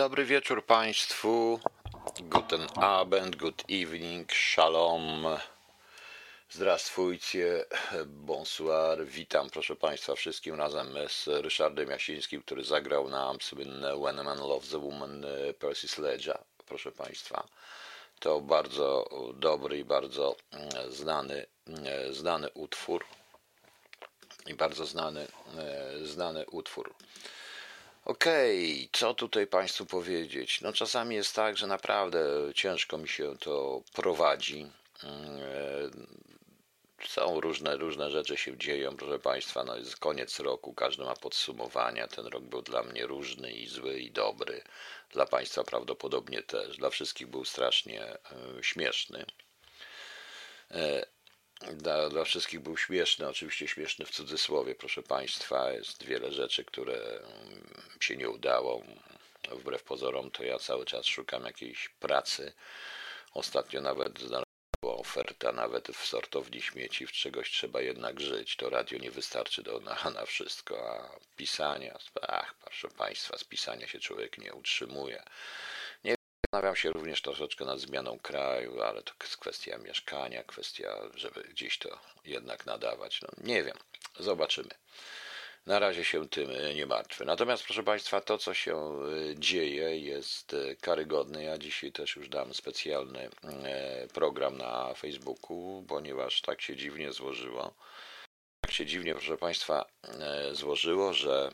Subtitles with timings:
[0.00, 1.60] Dobry wieczór Państwu.
[2.20, 5.26] Guten Abend, good evening, shalom.
[6.50, 7.64] Zdrawstwujcie,
[8.06, 9.06] bonsoir.
[9.06, 14.38] Witam, proszę Państwa, wszystkim razem z Ryszardem Jasińskim, który zagrał nam słynne When a Man
[14.38, 15.24] Loves a Woman
[15.58, 17.48] Percy Sledge'a, proszę Państwa.
[18.20, 23.04] To bardzo dobry i bardzo mm, znany, mm, znany utwór.
[24.46, 25.26] I bardzo znany,
[25.58, 26.94] e, znany utwór.
[28.04, 30.60] Okej, okay, co tutaj Państwu powiedzieć?
[30.60, 32.20] No czasami jest tak, że naprawdę
[32.54, 34.70] ciężko mi się to prowadzi.
[35.02, 39.64] Mm, e, są różne, różne rzeczy się dzieją, proszę Państwa.
[39.64, 42.08] No jest koniec roku, każdy ma podsumowania.
[42.08, 44.62] Ten rok był dla mnie różny i zły i dobry.
[45.10, 46.76] Dla Państwa prawdopodobnie też.
[46.76, 48.18] Dla wszystkich był strasznie e,
[48.62, 49.24] śmieszny.
[51.60, 55.72] Dla, dla wszystkich był śmieszny, oczywiście śmieszny w cudzysłowie, proszę Państwa.
[55.72, 58.82] Jest wiele rzeczy, które mm, się nie udało.
[59.50, 62.52] Wbrew pozorom, to ja cały czas szukam jakiejś pracy.
[63.34, 64.44] Ostatnio nawet znalazłem
[64.82, 68.56] oferta, nawet w sortowni śmieci, w czegoś trzeba jednak żyć.
[68.56, 73.86] To radio nie wystarczy do, na, na wszystko, a pisania, ach, proszę Państwa, z pisania
[73.86, 75.22] się człowiek nie utrzymuje.
[76.52, 81.78] Zastanawiam się również troszeczkę nad zmianą kraju, ale to jest kwestia mieszkania, kwestia, żeby gdzieś
[81.78, 83.22] to jednak nadawać.
[83.22, 83.76] No, nie wiem,
[84.18, 84.68] zobaczymy.
[85.66, 87.24] Na razie się tym nie martwię.
[87.24, 91.44] Natomiast, proszę Państwa, to, co się e, dzieje, jest e, karygodne.
[91.44, 97.74] Ja dzisiaj też już dam specjalny e, program na Facebooku, ponieważ tak się dziwnie złożyło.
[98.60, 99.84] Tak się dziwnie, proszę Państwa,
[100.52, 101.50] złożyło, że,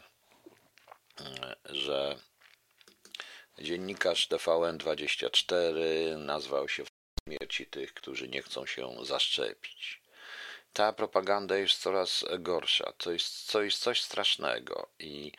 [1.64, 2.19] że
[3.58, 5.74] Dziennikarz TVN24
[6.18, 6.84] nazwał się
[7.28, 10.02] śmierci tych, którzy nie chcą się zaszczepić.
[10.72, 12.92] Ta propaganda jest coraz gorsza.
[12.98, 15.32] To jest, jest coś strasznego i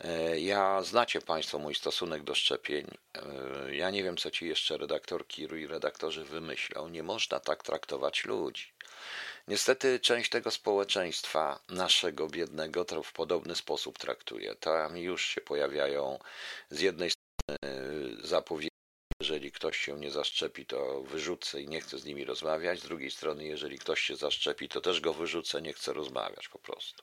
[0.00, 2.86] e, ja znacie Państwo mój stosunek do szczepień.
[3.14, 6.88] E, ja nie wiem, co ci jeszcze redaktor Kiru i redaktorzy wymyślą.
[6.88, 8.72] Nie można tak traktować ludzi.
[9.48, 14.54] Niestety część tego społeczeństwa naszego biednego to w podobny sposób traktuje.
[14.54, 16.18] Tam już się pojawiają
[16.70, 17.10] z jednej
[18.24, 18.68] zapowiedzi,
[19.20, 22.80] jeżeli ktoś się nie zaszczepi, to wyrzucę i nie chcę z nimi rozmawiać.
[22.80, 26.58] Z drugiej strony, jeżeli ktoś się zaszczepi, to też go wyrzucę, nie chcę rozmawiać po
[26.58, 27.02] prostu.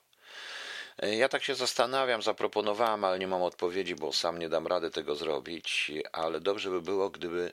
[1.02, 5.14] Ja tak się zastanawiam, zaproponowałem, ale nie mam odpowiedzi, bo sam nie dam rady tego
[5.14, 7.52] zrobić, ale dobrze by było, gdyby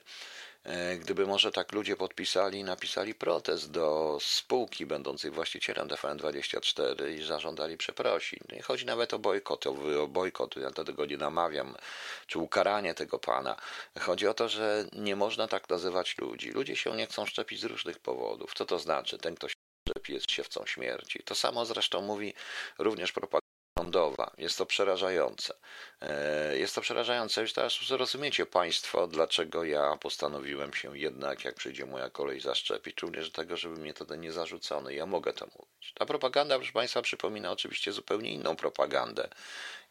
[0.98, 7.76] gdyby może tak ludzie podpisali i napisali protest do spółki będącej właścicielem TVN24 i zażądali
[7.76, 8.40] przeprosin.
[8.52, 11.76] Nie chodzi nawet o bojkot, o bojkot, ja do tego nie namawiam,
[12.26, 13.56] czy ukaranie tego pana.
[14.00, 16.50] Chodzi o to, że nie można tak nazywać ludzi.
[16.50, 18.54] Ludzie się nie chcą szczepić z różnych powodów.
[18.54, 19.18] Co to znaczy?
[19.18, 19.54] Ten, kto się
[19.88, 21.22] szczepi, jest siewcą śmierci.
[21.24, 22.34] To samo zresztą mówi
[22.78, 23.43] również propaganda
[23.84, 24.30] rządowa.
[24.38, 25.54] Jest to przerażające.
[26.00, 27.40] E, jest to przerażające.
[27.40, 33.02] Już teraz zrozumiecie Państwo, dlaczego ja postanowiłem się jednak, jak przyjdzie moja kolej, zaszczepić.
[33.02, 34.90] Również dlatego, żeby mnie to nie zarzucono.
[34.90, 35.92] Ja mogę to mówić.
[35.94, 39.28] Ta propaganda, proszę Państwa, przypomina oczywiście zupełnie inną propagandę.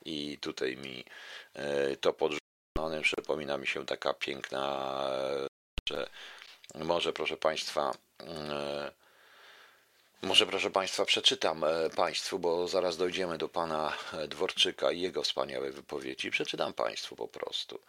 [0.05, 1.05] I tutaj mi
[1.53, 3.01] e, to podrzucone.
[3.01, 4.93] Przypomina mi się taka piękna,
[5.89, 6.09] że
[6.75, 7.91] może, proszę Państwa,
[8.23, 9.02] e,
[10.23, 15.23] może, proszę Państwa, przeczytam e, Państwu, bo zaraz dojdziemy do pana e, Dworczyka i jego
[15.23, 16.31] wspaniałej wypowiedzi.
[16.31, 17.79] Przeczytam Państwu po prostu.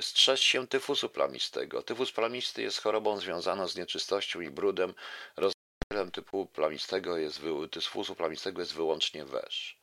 [0.00, 1.82] Strzeż się tyfusu plamistego.
[1.82, 4.94] Tyfus plamisty jest chorobą związaną z nieczystością i brudem.
[5.36, 7.40] Rozdziałem typu plamistego jest,
[7.70, 9.77] tyfusu plamistego jest wyłącznie wesz.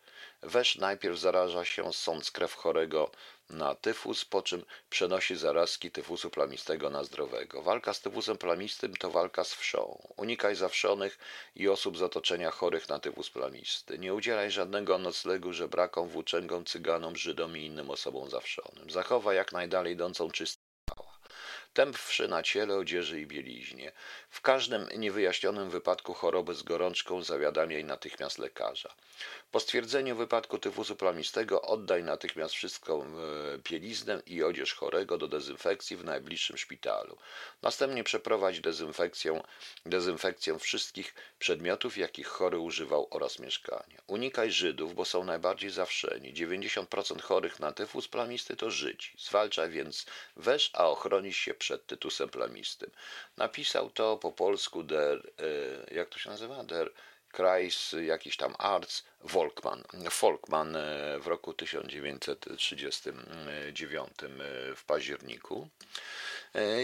[0.45, 3.11] Wesz najpierw zaraża się, sąc krew chorego
[3.49, 7.61] na tyfus, po czym przenosi zarazki tyfusu plamistego na zdrowego.
[7.61, 10.07] Walka z tyfusem plamistym to walka z wszą.
[10.17, 11.17] Unikaj zawszonych
[11.55, 13.97] i osób z otoczenia chorych na tyfus plamisty.
[13.97, 18.89] Nie udzielaj żadnego noclegu żebrakom, włóczęgom, cyganom, Żydom i innym osobom zawszonym.
[18.89, 20.64] Zachowaj jak najdalej idącą czystotę
[21.75, 23.91] tępwszy na ciele, odzieży i bieliźnie.
[24.29, 28.95] W każdym niewyjaśnionym wypadku choroby z gorączką zawiadamiaj natychmiast lekarza.
[29.51, 33.05] Po stwierdzeniu wypadku tyfusu plamistego oddaj natychmiast wszystką
[33.69, 37.17] bieliznę i odzież chorego do dezynfekcji w najbliższym szpitalu.
[37.61, 39.41] Następnie przeprowadź dezynfekcję,
[39.85, 44.01] dezynfekcję wszystkich przedmiotów, jakich chory używał oraz mieszkania.
[44.07, 46.33] Unikaj Żydów, bo są najbardziej zawszeni.
[46.33, 49.09] 90% chorych na tyfus plamisty to Żydzi.
[49.19, 50.05] Zwalczaj więc
[50.35, 52.91] wesz, a ochronisz się przed tytusem plamistym.
[53.37, 55.31] Napisał to po polsku der,
[55.89, 56.63] e, jak to się nazywa?
[56.63, 56.91] Der
[57.31, 59.83] Kreis, jakiś tam Arts, Volkman,
[60.21, 64.27] Volkman e, w roku 1939 e,
[64.75, 65.69] w październiku.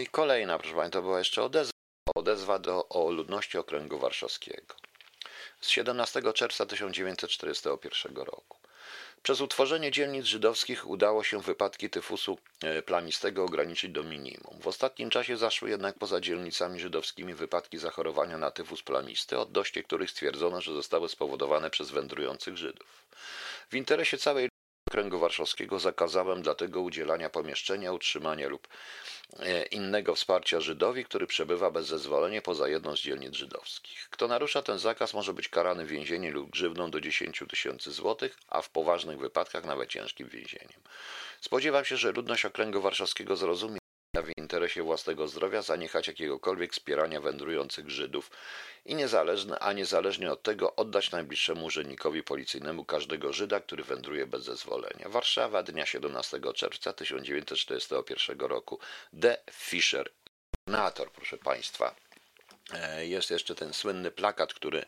[0.02, 1.72] I kolejna, proszę Państwa, to była jeszcze odezwa,
[2.14, 4.74] odezwa do, o ludności okręgu warszawskiego
[5.60, 8.61] z 17 czerwca 1941 roku.
[9.22, 14.60] Przez utworzenie dzielnic żydowskich udało się wypadki tyfusu e, plamistego ograniczyć do minimum.
[14.60, 20.10] W ostatnim czasie zaszły jednak poza dzielnicami żydowskimi wypadki zachorowania na tyfus plamisty, odnośnie których
[20.10, 23.06] stwierdzono, że zostały spowodowane przez wędrujących Żydów.
[23.70, 24.51] W interesie całej
[24.92, 28.68] Okręgu Warszawskiego zakazałem dlatego udzielania pomieszczenia, utrzymania lub
[29.38, 34.08] e, innego wsparcia Żydowi, który przebywa bez zezwolenia poza jedną z dzielnic żydowskich.
[34.10, 38.62] Kto narusza ten zakaz może być karany więzieniem lub grzywną do 10 tysięcy złotych, a
[38.62, 40.80] w poważnych wypadkach nawet ciężkim więzieniem.
[41.40, 43.81] Spodziewam się, że ludność Okręgu Warszawskiego zrozumie,
[44.22, 48.30] w interesie własnego zdrowia zaniechać jakiegokolwiek wspierania wędrujących Żydów
[48.84, 54.44] i niezależne, a niezależnie od tego oddać najbliższemu urzędnikowi policyjnemu każdego Żyda, który wędruje bez
[54.44, 55.08] zezwolenia.
[55.08, 58.78] Warszawa, dnia 17 czerwca 1941 roku.
[59.12, 59.36] D.
[59.50, 60.10] Fischer,
[60.68, 61.94] senator, proszę Państwa.
[62.72, 64.84] E, jest jeszcze ten słynny plakat, który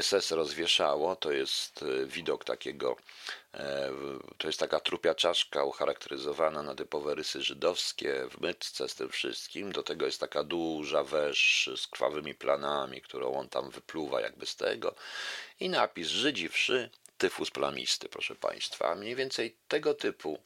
[0.00, 1.16] SS rozwieszało.
[1.16, 2.96] To jest e, widok takiego,
[3.54, 3.90] e,
[4.38, 9.72] to jest taka trupia czaszka ucharakteryzowana na typowe rysy żydowskie w mytce z tym wszystkim.
[9.72, 14.56] Do tego jest taka duża wesz z krwawymi planami, którą on tam wypluwa jakby z
[14.56, 14.94] tego.
[15.60, 18.94] I napis Żydzi wszy, tyfus plamisty, proszę Państwa.
[18.94, 20.38] Mniej więcej tego typu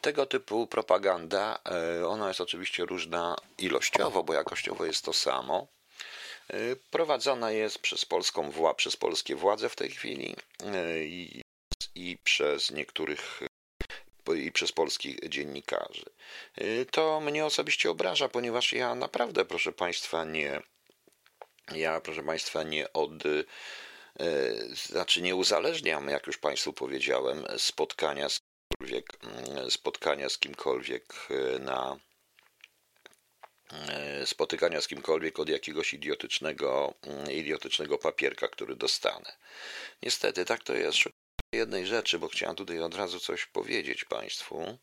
[0.00, 1.58] tego typu propaganda,
[2.06, 5.66] ona jest oczywiście różna ilościowo, bo jakościowo jest to samo.
[6.90, 10.36] Prowadzona jest przez, polską wła, przez polskie władze w tej chwili
[11.00, 11.42] i,
[11.94, 13.40] i przez niektórych
[14.36, 16.04] i przez polskich dziennikarzy.
[16.90, 20.62] To mnie osobiście obraża, ponieważ ja naprawdę, proszę Państwa, nie,
[21.72, 23.10] ja, proszę Państwa, nie od,
[24.72, 28.37] znaczy nie uzależniam, jak już Państwu powiedziałem, spotkania z
[28.80, 31.98] Mm, spotkania z kimkolwiek e, na
[33.72, 39.36] e, spotykania z kimkolwiek od jakiegoś idiotycznego, mm, idiotycznego papierka, który dostanę.
[40.02, 40.98] Niestety tak to jest.
[40.98, 41.18] Szukuję
[41.52, 44.78] jednej rzeczy, bo chciałem tutaj od razu coś powiedzieć Państwu.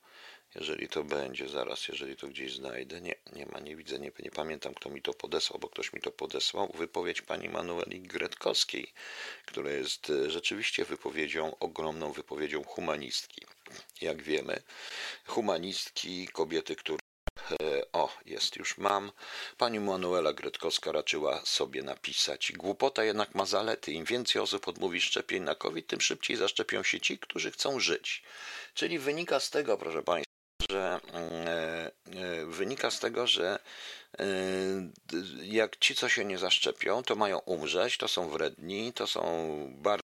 [0.56, 3.02] Jeżeli to będzie, zaraz, jeżeli to gdzieś znajdę.
[3.02, 6.02] Nie, nie ma, nie widzę, nie, nie pamiętam, kto mi to podesłał, bo ktoś mi
[6.02, 6.72] to podesłał.
[6.74, 8.94] Wypowiedź pani Manueli Gretkowskiej,
[9.46, 13.46] która jest e, rzeczywiście wypowiedzią, ogromną wypowiedzią humanistki.
[14.02, 14.62] Jak wiemy,
[15.26, 16.98] humanistki, kobiety, które
[17.52, 19.12] e, o, jest, już mam.
[19.58, 22.52] Pani Manuela Gretkowska raczyła sobie napisać.
[22.52, 23.92] Głupota jednak ma zalety.
[23.92, 28.24] Im więcej osób odmówi szczepień na COVID, tym szybciej zaszczepią się ci, którzy chcą żyć.
[28.74, 30.36] Czyli wynika z tego, proszę Państwa,
[30.70, 31.92] że e,
[32.22, 33.60] e, wynika z tego, że
[35.44, 39.22] jak ci, co się nie zaszczepią, to mają umrzeć, to są wredni, to są
[39.78, 40.05] bardzo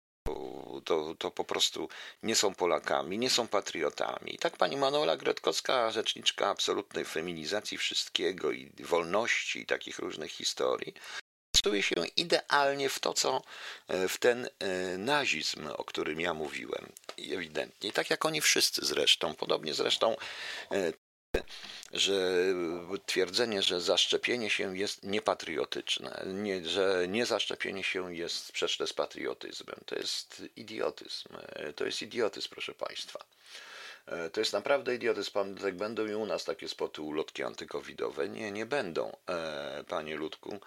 [0.92, 1.90] to, to po prostu
[2.24, 4.36] nie są Polakami, nie są patriotami.
[4.36, 10.94] I tak pani Manuela Gretkowska, rzeczniczka absolutnej feminizacji wszystkiego i wolności i takich różnych historii,
[11.56, 13.42] wpisuje się idealnie w to, co
[13.88, 14.50] w ten
[14.98, 17.92] nazizm, o którym ja mówiłem ewidentnie.
[17.92, 19.36] Tak jak oni wszyscy zresztą.
[19.36, 20.16] Podobnie zresztą
[20.72, 20.94] e,
[21.94, 22.46] że
[23.06, 29.76] twierdzenie, że zaszczepienie się jest niepatriotyczne, nie, że niezaszczepienie się jest sprzeczne z patriotyzmem.
[29.86, 31.28] To jest idiotyzm.
[31.50, 33.26] E, to jest idiotyzm, proszę Państwa.
[34.06, 35.32] E, to jest naprawdę idiotyzm.
[35.32, 38.30] Pan, tak będą i u nas takie spoty ulotki antykowidowe.
[38.30, 39.18] Nie, nie będą,
[39.88, 40.60] panie Ludku.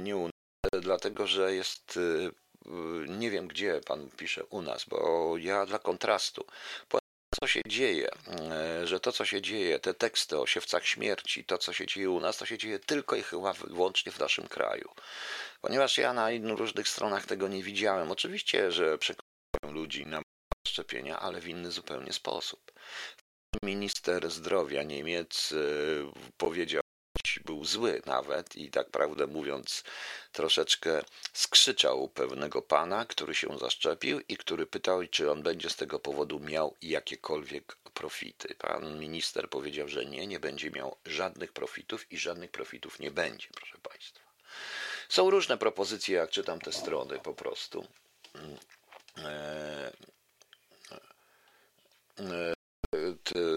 [0.00, 1.98] Nie u nas, dlatego że jest
[3.08, 6.44] nie wiem gdzie pan pisze u nas, bo ja dla kontrastu.
[7.44, 11.58] Co się dzieje, e, że to, co się dzieje, te teksty o siewcach śmierci, to,
[11.58, 14.90] co się dzieje u nas, to się dzieje tylko i chyba wyłącznie w naszym kraju.
[15.60, 18.10] Ponieważ ja na różnych stronach tego nie widziałem.
[18.10, 20.22] Oczywiście, że przekonuję ludzi na
[20.68, 22.72] szczepienia, ale w inny zupełnie sposób.
[23.62, 25.56] Minister zdrowia Niemiec e,
[26.36, 26.82] powiedział,
[27.44, 29.84] był zły nawet i tak prawdę mówiąc
[30.32, 35.98] troszeczkę skrzyczał pewnego pana, który się zaszczepił i który pytał, czy on będzie z tego
[35.98, 38.54] powodu miał jakiekolwiek profity.
[38.54, 43.48] Pan minister powiedział, że nie, nie będzie miał żadnych profitów i żadnych profitów nie będzie,
[43.54, 44.30] proszę Państwa.
[45.08, 47.86] Są różne propozycje, jak czytam te strony po prostu.
[49.18, 49.92] E,
[52.18, 52.54] e,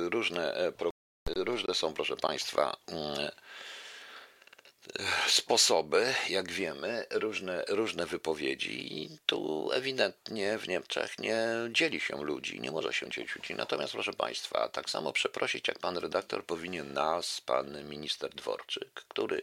[0.10, 0.72] różne, e,
[1.36, 2.78] różne są, proszę Państwa,
[5.28, 11.38] sposoby, jak wiemy, różne, różne wypowiedzi i tu ewidentnie w Niemczech nie
[11.72, 13.56] dzieli się ludzi, nie może się dzielić ludzi.
[13.56, 19.38] Natomiast proszę Państwa, tak samo przeprosić jak pan redaktor powinien nas, pan minister Dworczyk, który
[19.38, 19.42] y,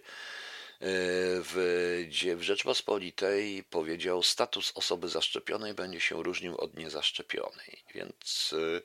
[1.43, 7.85] w, w Rzeczpospolitej powiedział, status osoby zaszczepionej będzie się różnił od niezaszczepionej.
[7.95, 8.83] Więc y, y,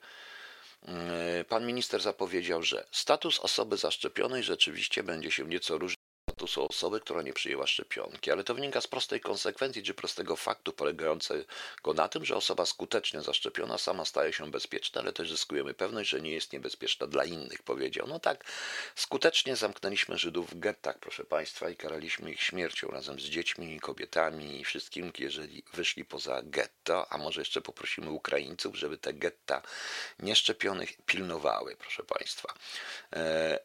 [1.50, 6.05] pan minister zapowiedział, że status osoby zaszczepionej rzeczywiście będzie się nieco różnił
[6.48, 10.74] statusu osoby, która nie przyjęła szczepionki, ale to wynika z prostej konsekwencji czy prostego faktu
[10.74, 11.46] polegającego
[11.96, 16.22] na tym, że osoba skutecznie zaszczepiona sama staje się bezpieczna, ale też zyskujemy pewność, że
[16.22, 18.08] nie jest niebezpieczna dla innych, powiedział.
[18.08, 18.46] No tak,
[18.96, 24.62] skutecznie zamknęliśmy Żydów w gettach, proszę Państwa, i karaliśmy ich śmiercią razem z dziećmi, kobietami
[24.62, 29.62] i wszystkim, jeżeli wyszli poza getto, a może jeszcze poprosimy Ukraińców, żeby te getta
[30.20, 32.54] nieszczepionych pilnowały, proszę Państwa.
[33.14, 33.60] E,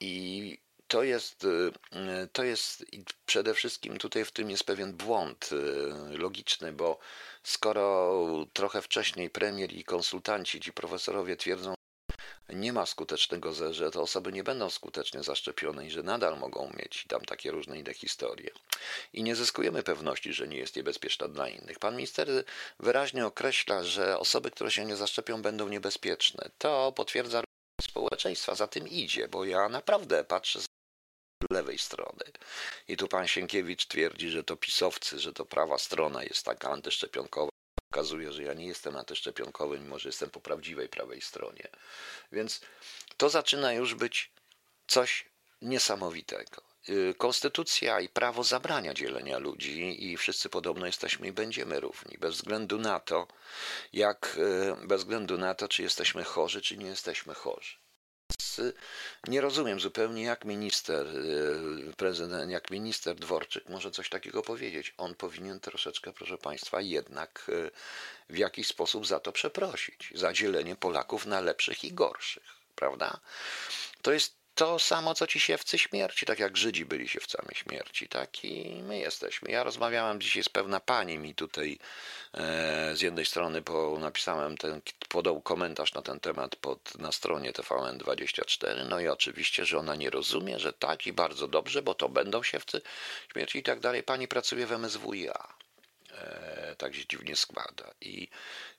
[0.00, 1.46] I to jest,
[1.92, 2.84] e, to jest
[3.26, 6.98] przede wszystkim tutaj w tym jest pewien błąd e, logiczny, bo
[7.42, 11.74] skoro trochę wcześniej premier i konsultanci, ci profesorowie twierdzą,
[12.48, 17.04] nie ma skutecznego, że te osoby nie będą skutecznie zaszczepione i że nadal mogą mieć
[17.08, 18.50] tam takie różne inne historie.
[19.12, 21.78] I nie zyskujemy pewności, że nie jest niebezpieczna dla innych.
[21.78, 22.28] Pan minister
[22.80, 26.50] wyraźnie określa, że osoby, które się nie zaszczepią, będą niebezpieczne.
[26.58, 27.42] To potwierdza
[27.80, 30.60] społeczeństwa, za tym idzie, bo ja naprawdę patrzę
[31.50, 32.24] lewej strony.
[32.88, 37.50] I tu pan Sienkiewicz twierdzi, że to pisowcy, że to prawa strona jest taka antyszczepionkowa
[37.90, 41.68] okazuje, że ja nie jestem antyszczepionkowy, mimo że jestem po prawdziwej prawej stronie.
[42.32, 42.60] Więc
[43.16, 44.30] to zaczyna już być
[44.86, 45.24] coś
[45.62, 46.62] niesamowitego.
[46.88, 52.34] Y, konstytucja i prawo zabrania dzielenia ludzi i wszyscy podobno jesteśmy i będziemy równi, bez
[52.34, 53.28] względu na to,
[53.92, 54.36] jak,
[54.82, 57.76] y, bez względu na to, czy jesteśmy chorzy, czy nie jesteśmy chorzy
[59.28, 64.94] nie rozumiem zupełnie, jak minister, y, prezydent, jak minister Dworczyk może coś takiego powiedzieć.
[64.96, 67.70] On powinien troszeczkę, proszę Państwa, jednak y,
[68.28, 73.20] w jakiś sposób za to przeprosić, za dzielenie Polaków na lepszych i gorszych, prawda?
[74.02, 78.44] To jest to samo, co ci siewcy śmierci, tak jak Żydzi byli siewcami śmierci, tak
[78.44, 79.50] i my jesteśmy.
[79.50, 81.78] Ja rozmawiałem dzisiaj z pewna pani mi tutaj
[82.34, 87.52] e, z jednej strony po, napisałem ten, podał komentarz na ten temat pod, na stronie
[87.52, 92.08] TVN24, no i oczywiście, że ona nie rozumie, że tak i bardzo dobrze, bo to
[92.08, 92.80] będą siewcy
[93.32, 94.02] śmierci i tak dalej.
[94.02, 95.54] Pani pracuje w MSWiA.
[96.12, 97.94] E, tak się dziwnie składa.
[98.00, 98.28] I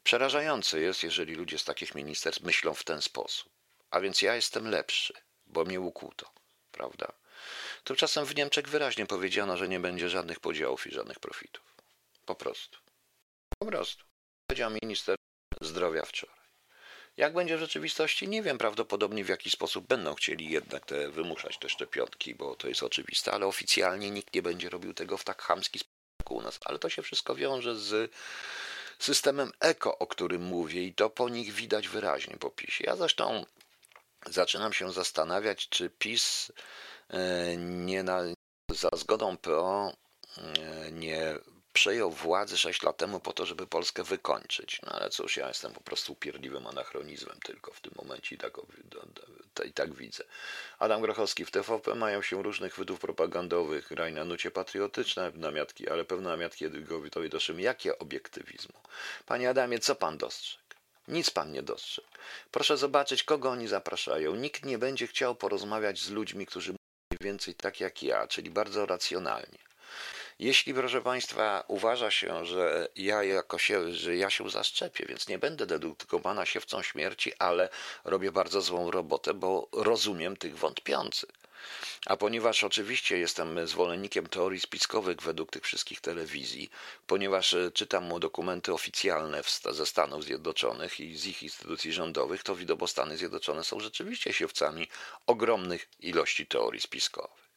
[0.04, 3.50] przerażające jest, jeżeli ludzie z takich ministerstw myślą w ten sposób.
[3.92, 6.32] A więc ja jestem lepszy bo mnie ukuto,
[6.72, 7.14] prawda?
[7.84, 11.76] Tymczasem w Niemczech wyraźnie powiedziano, że nie będzie żadnych podziałów i żadnych profitów.
[12.26, 12.80] Po prostu.
[13.60, 14.06] Po prostu.
[14.48, 15.16] Powiedział minister
[15.62, 16.38] zdrowia wczoraj.
[17.18, 18.58] Jak będzie w rzeczywistości, nie wiem.
[18.58, 23.32] Prawdopodobnie w jakiś sposób będą chcieli jednak te, wymuszać te szczepionki, bo to jest oczywiste,
[23.32, 25.98] ale oficjalnie nikt nie będzie robił tego w tak chamski sposób
[26.30, 26.60] u nas.
[26.66, 28.12] Ale to się wszystko wiąże z
[29.00, 32.84] systemem eko, o którym mówię, i to po nich widać wyraźnie po PiSie.
[32.88, 33.46] Ja zresztą
[34.30, 36.52] zaczynam się zastanawiać, czy PiS
[37.10, 38.22] e, nie na,
[38.70, 39.94] za zgodą PO
[40.38, 41.36] e, nie
[41.78, 44.82] przejął władzy 6 lat temu po to, żeby Polskę wykończyć.
[44.86, 48.58] No ale cóż, ja jestem po prostu upierdliwym anachronizmem tylko w tym momencie i tak,
[49.66, 50.24] i tak widzę.
[50.80, 56.06] Adam Grochowski, w TVP mają się różnych wydów propagandowych, graj na nucie patriotyczne namiatki, ale
[56.06, 57.62] pewne namiatki Edwigowi doszły.
[57.62, 58.80] Jakie obiektywizmu?
[59.26, 60.67] Panie Adamie, co pan dostrzegł?
[61.08, 62.08] Nic pan nie dostrzegł.
[62.52, 64.36] Proszę zobaczyć, kogo oni zapraszają.
[64.36, 66.78] Nikt nie będzie chciał porozmawiać z ludźmi, którzy mówią
[67.22, 69.58] więcej tak jak ja, czyli bardzo racjonalnie.
[70.40, 75.40] Jeśli, proszę Państwa, uważa się, że ja, jako się, że ja się zaszczepię, więc nie
[75.40, 77.70] będę dedukowana siewcą śmierci, ale
[78.04, 81.30] robię bardzo złą robotę, bo rozumiem tych wątpiących.
[82.06, 86.70] A ponieważ oczywiście jestem zwolennikiem teorii spiskowych według tych wszystkich telewizji,
[87.08, 92.56] ponieważ e, czytam mu dokumenty oficjalne ze Stanów Zjednoczonych i z ich instytucji rządowych, to
[92.56, 94.88] widocznie Stany Zjednoczone są rzeczywiście siewcami
[95.28, 97.50] ogromnych ilości teorii spiskowych.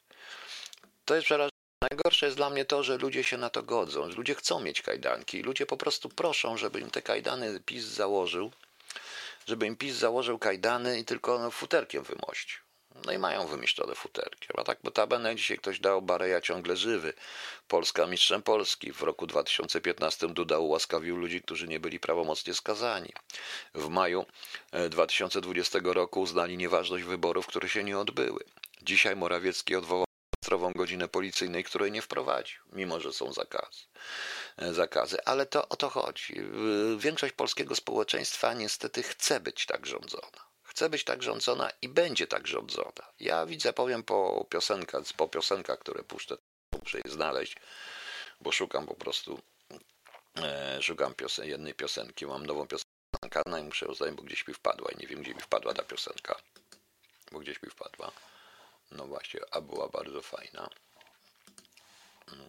[1.04, 1.60] To jest przerażające.
[1.90, 4.82] Najgorsze jest dla mnie to, że ludzie się na to godzą, że ludzie chcą mieć
[4.82, 5.42] kajdanki.
[5.42, 8.52] Ludzie po prostu proszą, żeby im te kajdany PiS założył,
[9.46, 12.69] żeby im PiS założył kajdany i tylko no, futerkiem wymościł.
[13.04, 14.48] No i mają wymieszczone futerki.
[14.56, 17.12] A tak notabene dzisiaj ktoś dał Bareja ciągle żywy.
[17.68, 18.92] Polska mistrzem Polski.
[18.92, 23.12] W roku 2015 Duda ułaskawił ludzi, którzy nie byli prawomocnie skazani.
[23.74, 24.26] W maju
[24.90, 28.44] 2020 e, roku uznali nieważność wyborów, które się nie odbyły.
[28.82, 30.04] Dzisiaj Morawiecki odwołał
[30.36, 33.84] rejestrową godzinę policyjnej, której nie wprowadził, mimo że są zakazy.
[34.56, 35.24] E, zakazy.
[35.24, 36.34] Ale to o to chodzi.
[36.98, 42.46] Większość polskiego społeczeństwa niestety chce być tak rządzona chce być tak rządzona i będzie tak
[42.46, 43.12] rządzona.
[43.20, 46.36] Ja widzę, powiem po piosenkach, po piosenkach, które puszczę,
[46.80, 47.56] muszę je znaleźć,
[48.40, 49.42] bo szukam po prostu,
[50.36, 54.48] e, szukam piosen jednej piosenki, mam nową piosenkę, no i muszę ją znaleźć, bo gdzieś
[54.48, 56.40] mi wpadła i nie wiem, gdzie mi wpadła ta piosenka,
[57.32, 58.12] bo gdzieś mi wpadła.
[58.90, 60.70] No właśnie, a była bardzo fajna.
[62.32, 62.48] Mm,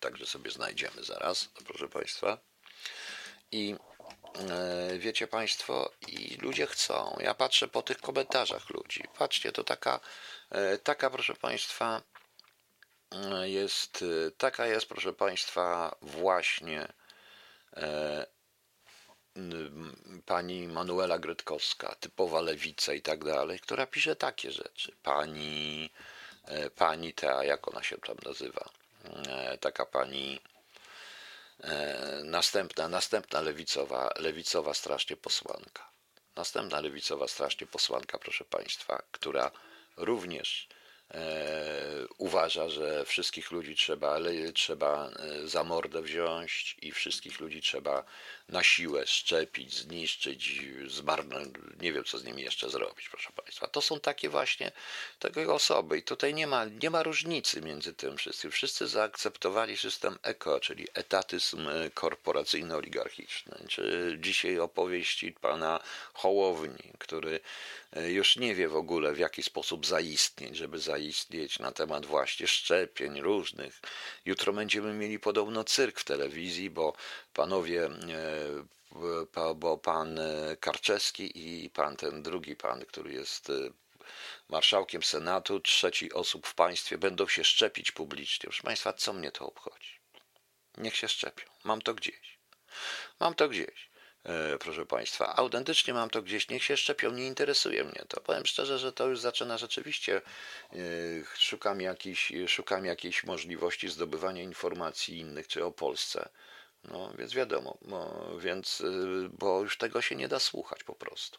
[0.00, 2.38] także sobie znajdziemy zaraz, proszę Państwa.
[3.52, 3.76] I
[4.98, 7.16] wiecie Państwo, i ludzie chcą.
[7.20, 9.04] Ja patrzę po tych komentarzach ludzi.
[9.18, 10.00] Patrzcie, to taka,
[10.50, 12.02] e, taka proszę Państwa,
[13.42, 14.04] jest,
[14.38, 16.88] taka jest, proszę Państwa, właśnie
[17.76, 18.26] e,
[20.26, 24.96] pani Manuela Grytkowska, typowa lewica i tak dalej, która pisze takie rzeczy.
[25.02, 25.90] Pani,
[26.44, 28.70] e, pani ta, jak ona się tam nazywa,
[29.28, 30.40] e, taka pani
[32.24, 35.90] następna, następna lewicowa, lewicowa strasznie posłanka.
[36.36, 39.50] Następna lewicowa strasznie posłanka, proszę Państwa, która
[39.96, 40.77] również E,
[42.18, 44.18] uważa, że wszystkich ludzi trzeba,
[44.54, 48.04] trzeba e, za mordę wziąć i wszystkich ludzi trzeba
[48.48, 51.48] na siłę szczepić, zniszczyć, zmarnować,
[51.80, 53.66] nie wiem co z nimi jeszcze zrobić, proszę Państwa.
[53.66, 54.72] To są takie właśnie
[55.18, 58.50] takie osoby i tutaj nie ma, nie ma różnicy między tym wszystkim.
[58.50, 65.80] Wszyscy zaakceptowali system eko, czyli etatyzm e, korporacyjno-oligarchiczny, czy dzisiaj opowieści pana
[66.12, 67.40] Hołowni, który
[67.87, 72.46] E, już nie wie w ogóle w jaki sposób zaistnieć, żeby zaistnieć na temat właśnie
[72.46, 73.80] szczepień różnych.
[74.24, 76.92] Jutro będziemy mieli podobno cyrk w telewizji, bo
[77.32, 83.52] panowie, e, bo pan e, Karczewski i pan ten drugi pan, który jest
[84.48, 88.42] marszałkiem Senatu, trzeci osób w państwie będą się szczepić publicznie.
[88.42, 90.00] Proszę Państwa, co mnie to obchodzi?
[90.78, 91.44] Niech się szczepią.
[91.64, 92.38] Mam to gdzieś.
[93.20, 93.87] Mam to gdzieś.
[94.24, 95.36] E, proszę Państwa.
[95.36, 98.20] Autentycznie mam to gdzieś, niech się szczepią, nie interesuje mnie to.
[98.20, 100.16] Powiem szczerze, że to już zaczyna rzeczywiście,
[100.72, 100.76] e,
[101.34, 106.28] szukam, jakiś, szukam jakiejś możliwości zdobywania informacji innych, czy o Polsce.
[106.84, 108.84] No, więc wiadomo, no, więc, e,
[109.38, 111.38] bo już tego się nie da słuchać po prostu.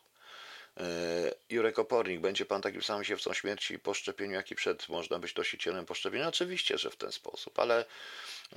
[1.49, 5.35] Jurek Opornik, będzie pan takim samym siewcą śmierci po szczepieniu, jak i przed, można być
[5.35, 6.27] nosicielem po szczepieniu?
[6.27, 7.85] Oczywiście, że w ten sposób, ale,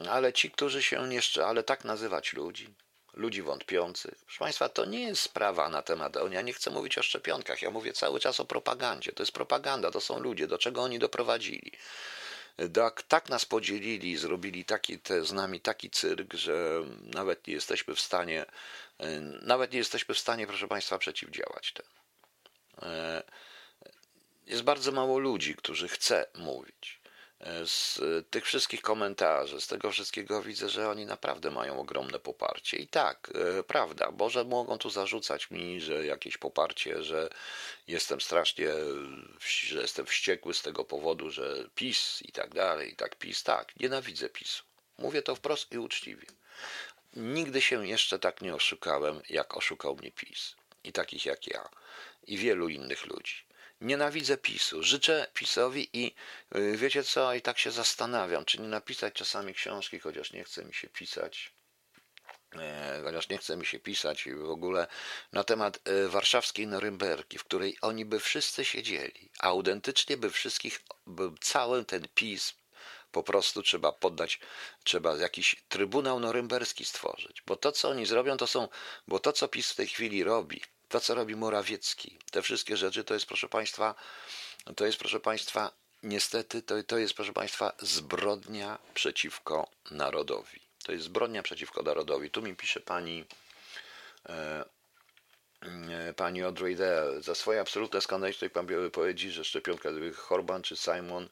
[0.08, 2.74] ale ci, którzy się nie ale tak nazywać ludzi,
[3.14, 4.14] ludzi wątpiących.
[4.24, 6.16] Proszę Państwa, to nie jest sprawa na temat.
[6.30, 9.12] Ja nie chcę mówić o szczepionkach, ja mówię cały czas o propagandzie.
[9.12, 11.72] To jest propaganda, to są ludzie, do czego oni doprowadzili.
[12.74, 17.94] Tak, tak nas podzielili, zrobili taki, te, z nami taki cyrk, że nawet nie jesteśmy
[17.94, 18.46] w stanie,
[19.42, 21.88] nawet nie jesteśmy w stanie, proszę Państwa, przeciwdziałać temu.
[22.82, 23.22] E,
[24.46, 27.01] jest bardzo mało ludzi, którzy chce mówić
[27.64, 28.00] z
[28.30, 32.76] tych wszystkich komentarzy, z tego wszystkiego widzę, że oni naprawdę mają ogromne poparcie.
[32.76, 37.28] I tak, e, prawda, może mogą tu zarzucać mi, że jakieś poparcie, że
[37.86, 38.68] jestem strasznie,
[39.40, 43.76] że jestem wściekły z tego powodu, że PiS i tak dalej, i tak PiS, tak,
[43.76, 44.64] nienawidzę PiSu.
[44.98, 46.26] Mówię to wprost i uczciwie.
[47.16, 50.56] Nigdy się jeszcze tak nie oszukałem, jak oszukał mnie PiS.
[50.84, 51.68] I takich jak ja.
[52.26, 53.34] I wielu innych ludzi.
[53.82, 54.82] Nienawidzę PiSu.
[54.82, 56.14] Życzę PiSowi i
[56.56, 60.64] y, wiecie co, i tak się zastanawiam, czy nie napisać czasami książki, chociaż nie chce
[60.64, 61.52] mi się pisać.
[62.58, 64.86] E, chociaż nie chce mi się pisać w ogóle
[65.32, 70.80] na temat e, warszawskiej Norymberki, w której oni by wszyscy siedzieli, a autentycznie by wszystkich,
[71.06, 72.54] by cały ten PiS
[73.12, 74.40] po prostu trzeba poddać,
[74.84, 78.68] trzeba jakiś trybunał norymberski stworzyć, bo to, co oni zrobią, to są,
[79.08, 83.04] bo to, co PiS w tej chwili robi, to, co robi Morawiecki, te wszystkie rzeczy,
[83.04, 83.94] to jest, proszę Państwa,
[84.76, 90.60] to jest, proszę Państwa, niestety, to, to jest, proszę Państwa, zbrodnia przeciwko narodowi.
[90.84, 92.30] To jest zbrodnia przeciwko narodowi.
[92.30, 93.24] Tu mi pisze pani,
[94.28, 94.64] e,
[96.08, 101.28] e pani Audrey Dale, za swoje absolutne skandaliczne wypowiedzi, że szczepionka Horban czy Simon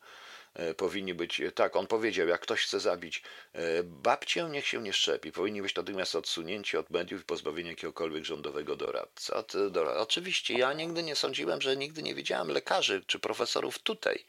[0.77, 4.93] powinni być, e, tak, on powiedział, jak ktoś chce zabić e, babcię, niech się nie
[4.93, 5.33] szczepi.
[5.33, 9.35] Powinni być natychmiast odsunięci od mediów i pozbawienie jakiegokolwiek rządowego doradcy.
[9.35, 14.25] Od, do, oczywiście, ja nigdy nie sądziłem, że nigdy nie widziałem lekarzy czy profesorów tutaj,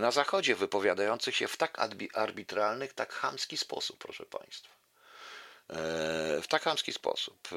[0.00, 1.78] na Zachodzie, wypowiadających się w tak
[2.14, 4.76] arbitralny, tak chamski sposób, proszę Państwa
[6.42, 7.48] w tak chamski sposób.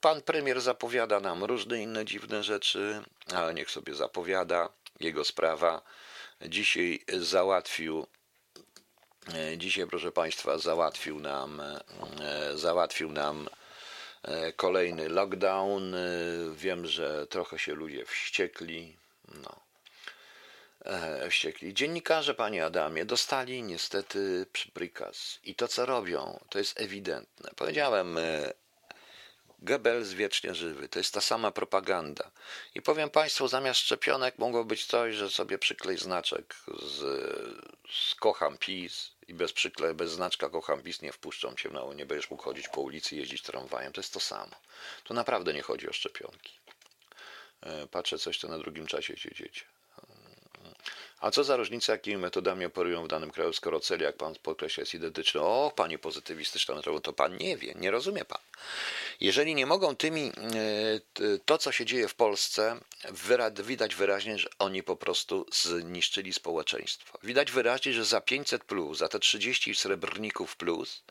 [0.00, 3.02] Pan premier zapowiada nam różne inne dziwne rzeczy,
[3.34, 4.68] ale niech sobie zapowiada,
[5.00, 5.82] jego sprawa
[6.48, 8.06] dzisiaj załatwił
[9.34, 11.80] e, Dzisiaj, proszę Państwa, załatwił nam, e,
[12.54, 13.48] załatwił nam
[14.22, 15.96] e, kolejny lockdown.
[16.52, 18.96] Wiem, że trochę się ludzie wściekli.
[19.34, 19.62] No.
[21.30, 21.74] Wściekli.
[21.74, 25.38] Dziennikarze, panie Adamie, dostali niestety przykaz.
[25.44, 27.50] I to, co robią, to jest ewidentne.
[27.56, 28.18] Powiedziałem
[29.62, 30.88] Goebbels wiecznie żywy.
[30.88, 32.30] To jest ta sama propaganda.
[32.74, 36.98] I powiem Państwu, zamiast szczepionek mogło być coś, że sobie przyklej znaczek z,
[37.90, 42.06] z kocham PiS i bez przykle, bez znaczka kocham PiS nie wpuszczą cię na nie
[42.06, 43.92] będziesz mógł chodzić po ulicy, jeździć tramwajem.
[43.92, 44.56] To jest to samo.
[45.04, 46.52] To naprawdę nie chodzi o szczepionki.
[47.60, 49.50] E, patrzę coś, co na drugim czasie się dzieje.
[51.22, 54.80] A co za różnica, jakimi metodami operują w danym kraju, skoro cel, jak pan podkreśla,
[54.80, 55.40] jest identyczny?
[55.40, 58.40] O, panie pozytywistyczna to pan nie wie, nie rozumie pan.
[59.20, 60.32] Jeżeli nie mogą tymi,
[61.44, 62.80] to co się dzieje w Polsce,
[63.62, 67.18] widać wyraźnie, że oni po prostu zniszczyli społeczeństwo.
[67.22, 71.02] Widać wyraźnie, że za 500 plus, za te 30 srebrników plus,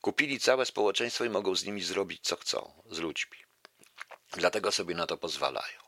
[0.00, 3.38] kupili całe społeczeństwo i mogą z nimi zrobić co chcą, z ludźmi.
[4.32, 5.83] Dlatego sobie na to pozwalają.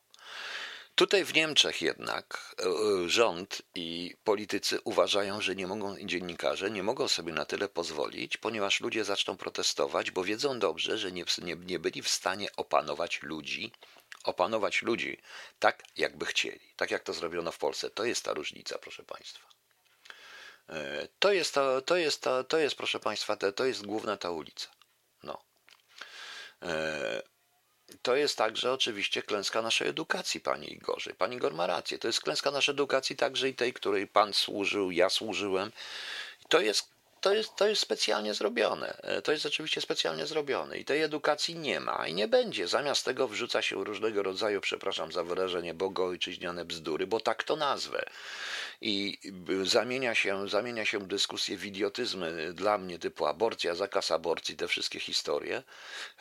[0.96, 7.08] Tutaj w Niemczech jednak e, rząd i politycy uważają, że nie mogą, dziennikarze nie mogą
[7.08, 11.78] sobie na tyle pozwolić, ponieważ ludzie zaczną protestować, bo wiedzą dobrze, że nie, nie, nie
[11.78, 13.72] byli w stanie opanować ludzi,
[14.24, 15.20] opanować ludzi
[15.58, 17.90] tak, jakby chcieli, tak jak to zrobiono w Polsce.
[17.90, 19.48] To jest ta różnica, proszę Państwa.
[20.68, 21.54] E, to jest,
[21.86, 24.68] to, jest, to jest proszę Państwa, to jest główna ta ulica.
[25.22, 25.42] No.
[28.02, 31.14] To jest także oczywiście klęska naszej edukacji, Panie Igorze.
[31.14, 31.98] Pani Igor ma rację.
[31.98, 35.72] To jest klęska naszej edukacji także i tej, której Pan służył, ja służyłem.
[36.48, 36.95] To jest
[37.26, 38.96] to jest, to jest specjalnie zrobione.
[39.02, 42.68] E, to jest oczywiście specjalnie zrobione i tej edukacji nie ma i nie będzie.
[42.68, 48.04] Zamiast tego wrzuca się różnego rodzaju, przepraszam za wyrażenie, bogoojczyźniane bzdury, bo tak to nazwę.
[48.80, 49.18] I
[49.62, 55.00] zamienia się, zamienia się dyskusję w idiotyzmy dla mnie typu aborcja, zakaz aborcji, te wszystkie
[55.00, 55.62] historie,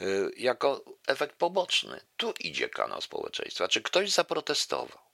[0.02, 0.06] e,
[0.38, 2.00] jako efekt poboczny.
[2.18, 3.68] Tu idzie kanał społeczeństwa.
[3.68, 5.05] Czy ktoś zaprotestował?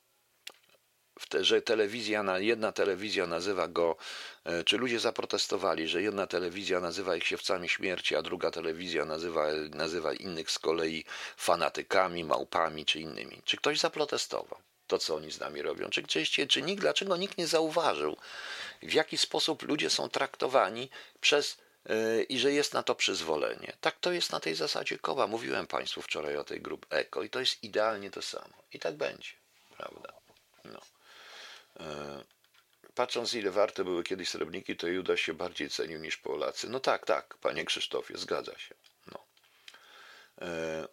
[1.41, 3.95] Że telewizja, jedna telewizja nazywa go,
[4.43, 9.47] e, czy ludzie zaprotestowali, że jedna telewizja nazywa ich siewcami śmierci, a druga telewizja nazywa,
[9.69, 11.05] nazywa innych z kolei
[11.38, 13.41] fanatykami, małpami czy innymi.
[13.45, 14.60] Czy ktoś zaprotestował?
[14.88, 15.89] To, co oni z nami robią.
[15.89, 18.17] Czy, czy, czy nikt, dlaczego nikt nie zauważył,
[18.84, 20.89] w jaki sposób ludzie są traktowani
[21.21, 23.73] przez yy, i że jest na to przyzwolenie.
[23.81, 25.27] Tak to jest na tej zasadzie koła.
[25.27, 28.53] Mówiłem Państwu wczoraj o tej grupie eko i to jest idealnie to samo.
[28.73, 29.31] I tak będzie,
[29.77, 30.13] prawda?
[30.65, 30.79] No.
[31.79, 32.23] E,
[32.95, 36.69] patrząc, ile warte były kiedyś srebrniki, to Juda się bardziej cenił niż Polacy.
[36.69, 38.75] No tak, tak, panie Krzysztofie, zgadza się.
[39.12, 39.25] No.
[40.41, 40.88] E,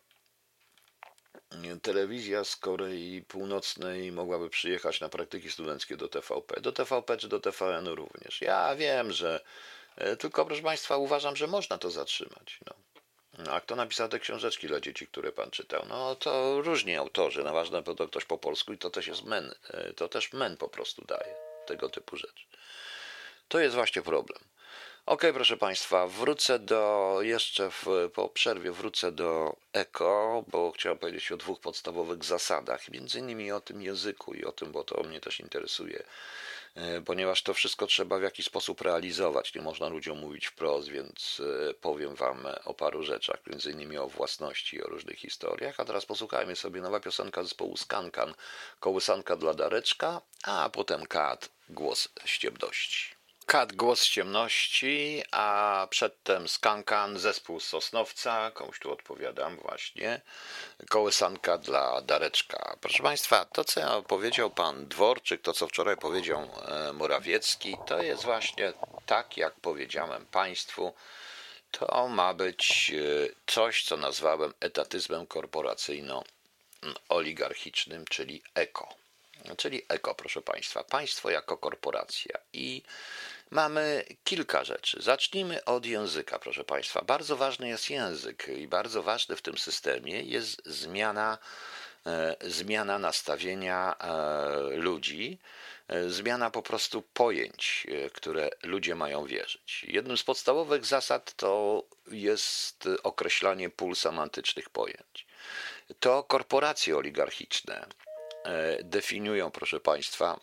[1.83, 6.61] telewizja z Korei Północnej mogłaby przyjechać na praktyki studenckie do TVP.
[6.61, 8.41] Do TVP czy do TVN również.
[8.41, 9.41] Ja wiem, że.
[9.97, 12.59] E, tylko, proszę Państwa, uważam, że można to zatrzymać.
[12.67, 12.75] No.
[13.51, 15.87] A kto napisał te książeczki dla dzieci, które pan czytał?
[15.88, 19.24] No to różni autorzy, no ważne, bo to ktoś po polsku i to też jest
[19.24, 21.35] men, e, to też men po prostu daje
[21.66, 22.44] tego typu rzeczy.
[23.48, 24.38] To jest właśnie problem.
[25.07, 31.33] Ok, proszę Państwa, wrócę do, jeszcze w, po przerwie wrócę do eko, bo chciałem powiedzieć
[31.33, 35.20] o dwóch podstawowych zasadach, między innymi o tym języku i o tym, bo to mnie
[35.20, 36.03] też interesuje,
[37.07, 39.55] ponieważ to wszystko trzeba w jakiś sposób realizować.
[39.55, 44.09] Nie można ludziom mówić wprost, więc e, powiem Wam o paru rzeczach, między innymi o
[44.09, 45.81] własności o różnych historiach.
[45.81, 48.35] A teraz posłuchajmy sobie nowa piosenka zespołu Skankan,
[48.81, 53.18] kołysanka dla Dareczka, a potem Kat, głos ściemności.
[53.49, 60.21] Kat Głos Ciemności, a przedtem Skankan, zespół Sosnowca, komuś tu odpowiadam właśnie,
[60.89, 62.77] kołysanka dla Dareczka.
[62.81, 68.25] Proszę Państwa, to co powiedział pan Dworczyk, to co wczoraj powiedział e, Morawiecki, to jest
[68.25, 68.73] właśnie
[69.07, 70.95] tak, jak powiedziałem Państwu,
[71.71, 72.95] to ma być e,
[73.47, 78.95] coś, co nazwałem etatyzmem korporacyjno-oligarchicznym, czyli eko.
[79.57, 82.39] Czyli eko, proszę Państwa, państwo jako korporacja.
[82.53, 82.83] I
[83.51, 85.03] mamy kilka rzeczy.
[85.03, 87.03] Zacznijmy od języka, proszę Państwa.
[87.03, 91.39] Bardzo ważny jest język i bardzo ważny w tym systemie jest zmiana,
[92.07, 95.39] e, zmiana nastawienia e, ludzi,
[95.89, 99.85] e, zmiana po prostu pojęć, które ludzie mają wierzyć.
[99.89, 105.27] Jednym z podstawowych zasad to jest określanie pól semantycznych pojęć.
[106.01, 107.87] To korporacje oligarchiczne
[108.83, 110.41] definiują, proszę Państwa,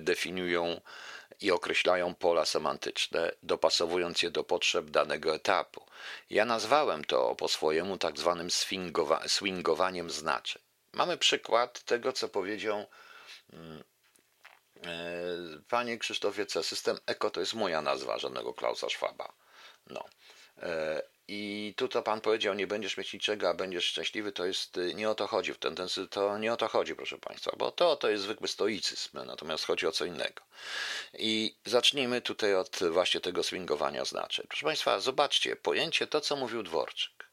[0.00, 0.80] definiują
[1.40, 5.86] i określają pola semantyczne, dopasowując je do potrzeb danego etapu.
[6.30, 10.62] Ja nazwałem to po swojemu tak zwanym swingowa swingowaniem znaczeń.
[10.92, 12.86] Mamy przykład tego, co powiedział
[13.52, 13.84] mm,
[14.84, 16.62] e, Panie Krzysztofie C.
[16.62, 19.32] System ECO to jest moja nazwa, żadnego Klausa Schwaba.
[19.86, 20.04] No.
[21.28, 24.94] I tu to pan powiedział, nie będziesz mieć niczego, a będziesz szczęśliwy, to jest, y,
[24.94, 27.96] nie o to chodzi w tendencji, to nie o to chodzi, proszę państwa, bo to,
[27.96, 30.42] to jest zwykły stoicyzm, natomiast chodzi o co innego.
[31.18, 34.46] I zacznijmy tutaj od właśnie tego swingowania znaczeń.
[34.48, 37.28] Proszę państwa, zobaczcie, pojęcie to, co mówił Dworczyk.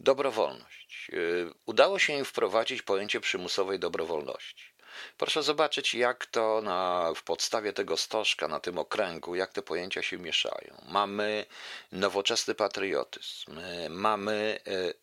[0.00, 1.10] Dobrowolność.
[1.12, 4.75] Y, udało się im wprowadzić pojęcie przymusowej dobrowolności.
[5.18, 10.02] Proszę zobaczyć, jak to na, w podstawie tego stożka, na tym okręgu, jak te pojęcia
[10.02, 10.82] się mieszają.
[10.88, 11.46] Mamy
[11.92, 14.60] nowoczesny patriotyzm, mamy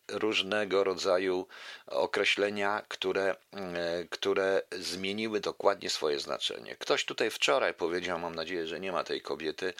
[0.08, 1.46] e, różnego rodzaju
[1.86, 6.76] określenia, które, e, które zmieniły dokładnie swoje znaczenie.
[6.76, 9.74] Ktoś tutaj wczoraj powiedział, mam nadzieję, że nie ma tej kobiety,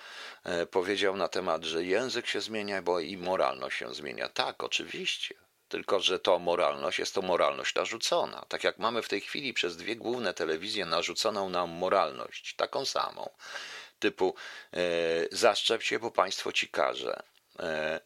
[0.70, 4.28] powiedział na temat, że język się zmienia, bo i moralność się zmienia.
[4.28, 5.43] Tak, oczywiście.
[5.74, 8.44] Tylko że to moralność jest to moralność narzucona.
[8.48, 13.30] Tak jak mamy w tej chwili przez dwie główne telewizje narzuconą nam moralność, taką samą,
[13.98, 14.34] typu
[14.72, 14.78] e,
[15.32, 17.22] zaszczep się, bo państwo ci każe,
[17.58, 18.00] e,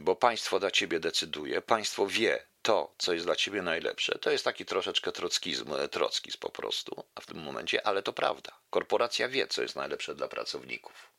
[0.00, 4.18] bo państwo dla ciebie decyduje, państwo wie to, co jest dla ciebie najlepsze.
[4.18, 8.52] To jest taki troszeczkę trockizm, e, trockizm po prostu w tym momencie, ale to prawda.
[8.70, 11.12] Korporacja wie, co jest najlepsze dla pracowników.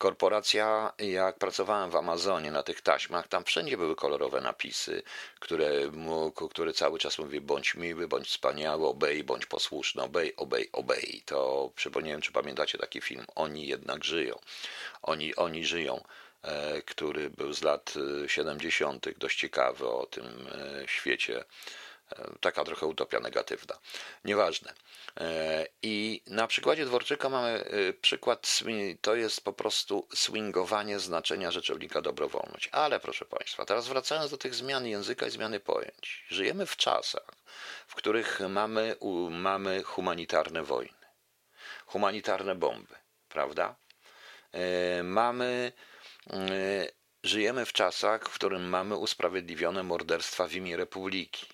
[0.00, 5.02] Korporacja, jak pracowałem w Amazonie na tych taśmach, tam wszędzie były kolorowe napisy,
[5.40, 5.70] które,
[6.50, 11.22] które cały czas mówiły bądź miły, bądź wspaniały, obej, bądź posłuszny, obej, obej, obej.
[11.26, 14.38] To przypomniałem, czy pamiętacie taki film Oni jednak żyją.
[15.02, 16.04] Oni, oni żyją
[16.42, 17.94] e, który był z lat
[18.26, 21.44] 70., e, dość ciekawy o tym e, świecie
[22.40, 23.78] taka trochę utopia negatywna.
[24.24, 24.74] Nieważne.
[25.20, 28.60] E, I na przykładzie Dworczyka mamy e, przykład,
[29.00, 32.68] to jest po prostu swingowanie znaczenia rzeczownika dobrowolność.
[32.72, 36.24] Ale proszę Państwa, teraz wracając do tych zmian języka i zmiany pojęć.
[36.28, 37.30] Żyjemy w czasach,
[37.86, 38.96] w których mamy,
[39.30, 41.06] mamy humanitarne wojny,
[41.86, 42.94] humanitarne bomby,
[43.28, 43.74] prawda?
[44.52, 45.72] E, mamy
[47.22, 51.46] żyjemy w czasach, w którym mamy usprawiedliwione morderstwa w imię republiki.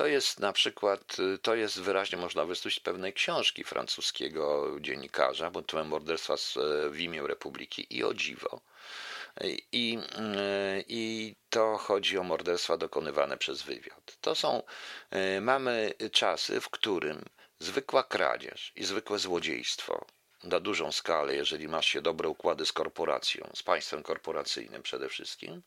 [0.00, 5.50] To jest na przykład, y, to jest wyraźnie można wysłuchać z pewnej książki francuskiego dziennikarza,
[5.50, 6.34] bo to morderstwa
[6.90, 8.60] w imię Republiki i o dziwo.
[9.72, 14.16] I, y, I to chodzi o morderstwa dokonywane przez wywiad.
[14.20, 14.62] To są,
[15.36, 17.24] y, mamy czasy, w którym
[17.58, 20.06] zwykła kradzież i zwykłe złodziejstwo
[20.44, 25.62] na dużą skalę, jeżeli masz się dobre układy z korporacją, z państwem korporacyjnym przede wszystkim,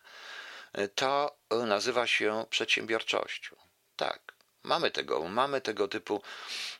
[0.95, 3.55] to nazywa się przedsiębiorczością.
[4.03, 6.21] Tak, mamy tego, mamy tego typu,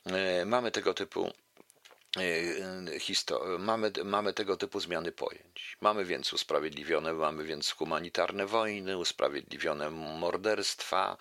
[0.06, 1.32] e, mamy tego typu
[2.16, 5.76] e, mamy, mamy tego typu zmiany pojęć.
[5.80, 11.16] Mamy więc usprawiedliwione, mamy więc humanitarne wojny, usprawiedliwione morderstwa,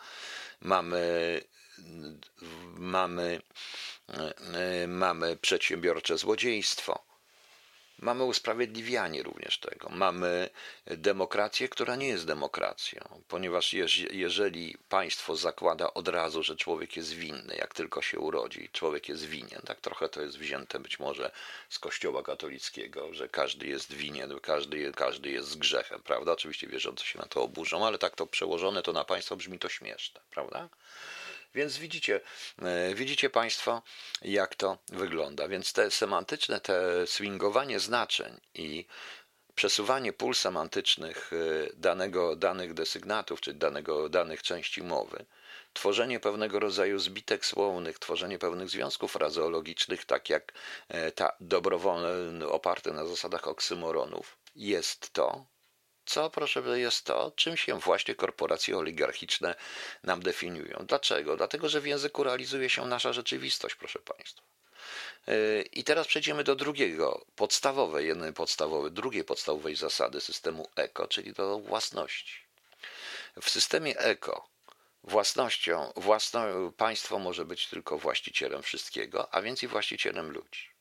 [0.61, 1.41] mamy,
[2.77, 3.41] mamy,
[4.53, 7.12] e, mamy przedsiębiorcze złodziejstwo.
[8.03, 9.89] Mamy usprawiedliwianie również tego.
[9.89, 10.49] Mamy
[10.85, 13.73] demokrację, która nie jest demokracją, ponieważ
[14.11, 19.25] jeżeli państwo zakłada od razu, że człowiek jest winny, jak tylko się urodzi, człowiek jest
[19.25, 21.31] winien, tak trochę to jest wzięte być może
[21.69, 26.31] z Kościoła katolickiego, że każdy jest winien, każdy, każdy jest z grzechem, prawda?
[26.31, 29.69] Oczywiście wierzący się na to oburzą, ale tak to przełożone to na państwo brzmi to
[29.69, 30.69] śmieszne, prawda?
[31.55, 32.21] Więc widzicie,
[32.61, 33.81] e, widzicie Państwo,
[34.21, 35.47] jak to wygląda.
[35.47, 38.85] Więc te semantyczne, te swingowanie znaczeń i
[39.55, 41.35] przesuwanie pól semantycznych e,
[41.73, 45.25] danego, danych desygnatów, czy danego, danych części mowy,
[45.73, 50.53] tworzenie pewnego rodzaju zbitek słownych, tworzenie pewnych związków frazeologicznych, tak jak
[50.87, 55.45] e, ta dobrowolne, oparte na zasadach oksymoronów, jest to,
[56.05, 59.55] co, proszę, jest to, czym się właśnie korporacje oligarchiczne
[60.03, 60.85] nam definiują.
[60.87, 61.37] Dlaczego?
[61.37, 64.43] Dlatego, że w języku realizuje się nasza rzeczywistość, proszę Państwa.
[65.27, 71.33] Yy, I teraz przejdziemy do drugiego, podstawowej, jednej podstawowej, drugiej podstawowej zasady systemu ECO, czyli
[71.33, 72.33] do własności.
[73.41, 74.47] W systemie ECO
[75.03, 80.72] własnością, własno, państwo może być tylko właścicielem wszystkiego, a więc i właścicielem ludzi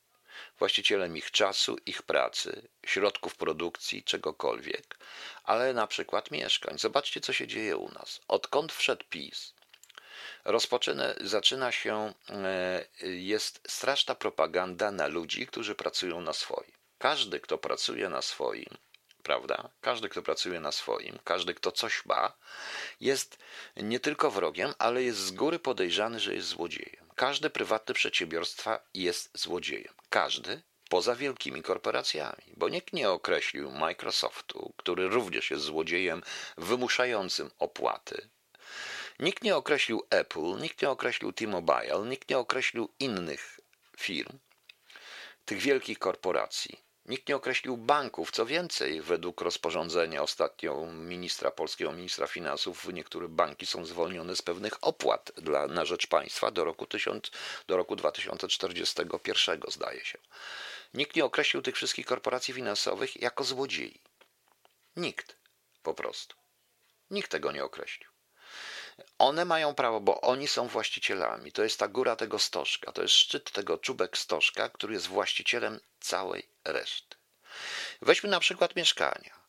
[0.59, 4.98] właścicielem ich czasu, ich pracy, środków produkcji, czegokolwiek,
[5.44, 6.78] ale na przykład mieszkań.
[6.78, 8.20] Zobaczcie, co się dzieje u nas.
[8.28, 9.55] Odkąd wszedł PiS,
[10.44, 16.72] rozpoczyna, zaczyna się, e, jest straszna propaganda na ludzi, którzy pracują na swoim.
[16.98, 18.76] Każdy, kto pracuje na swoim,
[19.22, 19.68] prawda?
[19.80, 22.32] Każdy, kto pracuje na swoim, każdy, kto coś ma,
[23.00, 23.38] jest
[23.76, 27.06] nie tylko wrogiem, ale jest z góry podejrzany, że jest złodziejem.
[27.16, 29.94] Każde prywatne przedsiębiorstwa jest złodziejem.
[30.11, 36.22] Każdy poza wielkimi korporacjami, bo nikt nie określił Microsoftu, który również jest złodziejem
[36.58, 38.28] wymuszającym opłaty.
[39.18, 43.61] Nikt nie określił Apple, nikt nie określił T-Mobile, nikt nie określił innych
[43.96, 44.38] firm,
[45.44, 48.31] tych wielkich korporacji, Nikt nie określił banków.
[48.31, 54.73] Co więcej, według rozporządzenia ostatnio ministra polskiego ministra finansów, niektóre banki są zwolnione z pewnych
[54.85, 57.31] opłat dla, na rzecz państwa do roku, 1000,
[57.67, 60.19] do roku 2041, zdaje się.
[60.95, 64.01] Nikt nie określił tych wszystkich korporacji finansowych jako złodziei.
[64.97, 65.37] Nikt
[65.83, 66.37] po prostu.
[67.11, 68.12] Nikt tego nie określił.
[69.19, 71.53] One mają prawo, bo oni są właścicielami.
[71.53, 75.81] To jest ta góra tego stożka, to jest szczyt tego czubek stożka, który jest właścicielem
[76.01, 77.17] całej reszty.
[78.03, 79.43] Weźmy na przykład mieszkania.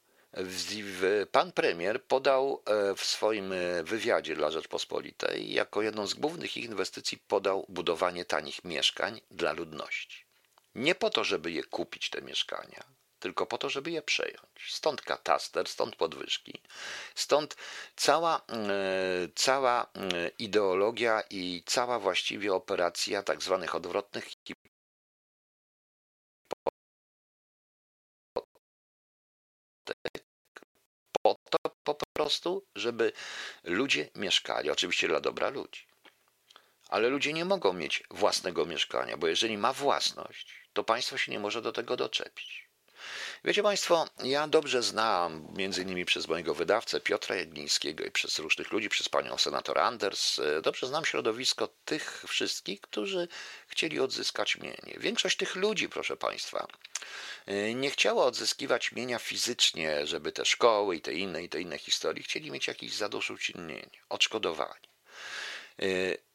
[1.31, 6.65] Pan premier podał e, w swoim e, wywiadzie dla Rzeczpospolitej, jako jedną z głównych ich
[6.65, 10.25] inwestycji podał budowanie tanich mieszkań dla ludności.
[10.75, 12.83] Nie po to, żeby je kupić, te mieszkania,
[13.23, 14.49] tylko po to, żeby je przejąć.
[14.69, 16.61] Stąd kataster, stąd podwyżki,
[17.15, 17.55] stąd
[17.95, 19.87] cała, e, cała e,
[20.39, 24.25] ideologia i cała właściwie operacja tak zwanych odwrotnych
[31.21, 33.11] po to po prostu, żeby
[33.63, 35.87] ludzie mieszkali, oczywiście dla dobra ludzi.
[36.89, 41.39] Ale ludzie nie mogą mieć własnego mieszkania, bo jeżeli ma własność, to państwo się nie
[41.39, 42.62] może do tego doczepić.
[43.43, 48.71] Wiecie Państwo, ja dobrze znam, między innymi przez mojego wydawcę Piotra Jedlińskiego i przez różnych
[48.71, 53.27] ludzi, przez panią senator Anders, dobrze znam środowisko tych wszystkich, którzy
[53.67, 54.95] chcieli odzyskać mienie.
[54.97, 56.67] Większość tych ludzi, proszę Państwa,
[57.75, 62.23] nie chciała odzyskiwać mienia fizycznie, żeby te szkoły i te inne i te inne historie,
[62.23, 64.93] chcieli mieć jakieś zadośćuczynienie, odszkodowanie.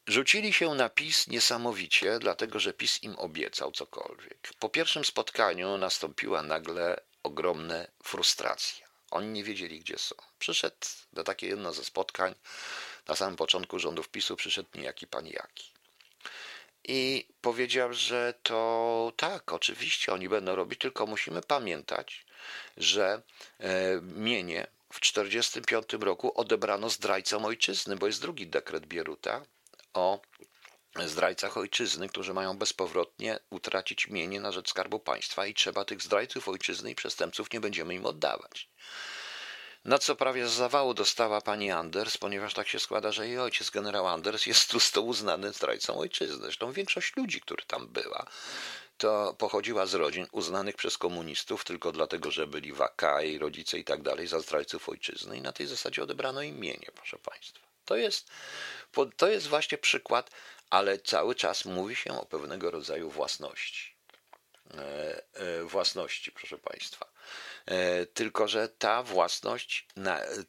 [0.08, 4.50] Rzucili się na PiS niesamowicie, dlatego że PiS im obiecał cokolwiek.
[4.58, 8.86] Po pierwszym spotkaniu nastąpiła nagle ogromna frustracja.
[9.10, 10.14] Oni nie wiedzieli, gdzie są.
[10.38, 10.76] Przyszedł
[11.12, 12.34] na takie jedno ze spotkań,
[13.08, 15.72] na samym początku rządów PiSu przyszedł niejaki pan Jaki.
[16.84, 22.26] I powiedział, że to tak, oczywiście oni będą robić, tylko musimy pamiętać,
[22.76, 23.22] że
[23.60, 29.42] e, mienie w 1945 roku odebrano zdrajcom ojczyzny, bo jest drugi dekret Bieruta,
[29.94, 30.20] o
[31.06, 36.48] zdrajcach ojczyzny, którzy mają bezpowrotnie utracić mienie na rzecz Skarbu Państwa i trzeba tych zdrajców
[36.48, 38.68] ojczyzny i przestępców nie będziemy im oddawać.
[39.84, 43.70] Na co prawie z zawału dostała pani Anders, ponieważ tak się składa, że jej ojciec,
[43.70, 46.36] generał Anders, jest tu sto uznany zdrajcą ojczyzny.
[46.36, 48.26] Zresztą większość ludzi, która tam była,
[48.98, 54.02] to pochodziła z rodzin uznanych przez komunistów tylko dlatego, że byli wakaj, rodzice i tak
[54.02, 57.67] dalej, za zdrajców ojczyzny i na tej zasadzie odebrano im mienie, proszę państwa.
[57.88, 58.30] To jest,
[59.16, 60.30] to jest właśnie przykład,
[60.70, 63.96] ale cały czas mówi się o pewnego rodzaju własności.
[64.74, 67.06] E, e, własności, proszę Państwa.
[67.66, 69.86] E, tylko, że ta własność,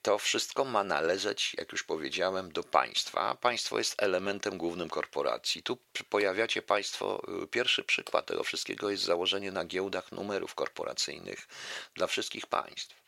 [0.01, 3.35] to wszystko ma należeć, jak już powiedziałem, do państwa.
[3.35, 5.63] Państwo jest elementem głównym korporacji.
[5.63, 5.77] Tu
[6.09, 7.21] pojawiacie Państwo,
[7.51, 11.47] pierwszy przykład tego wszystkiego jest założenie na giełdach numerów korporacyjnych
[11.95, 12.98] dla wszystkich państw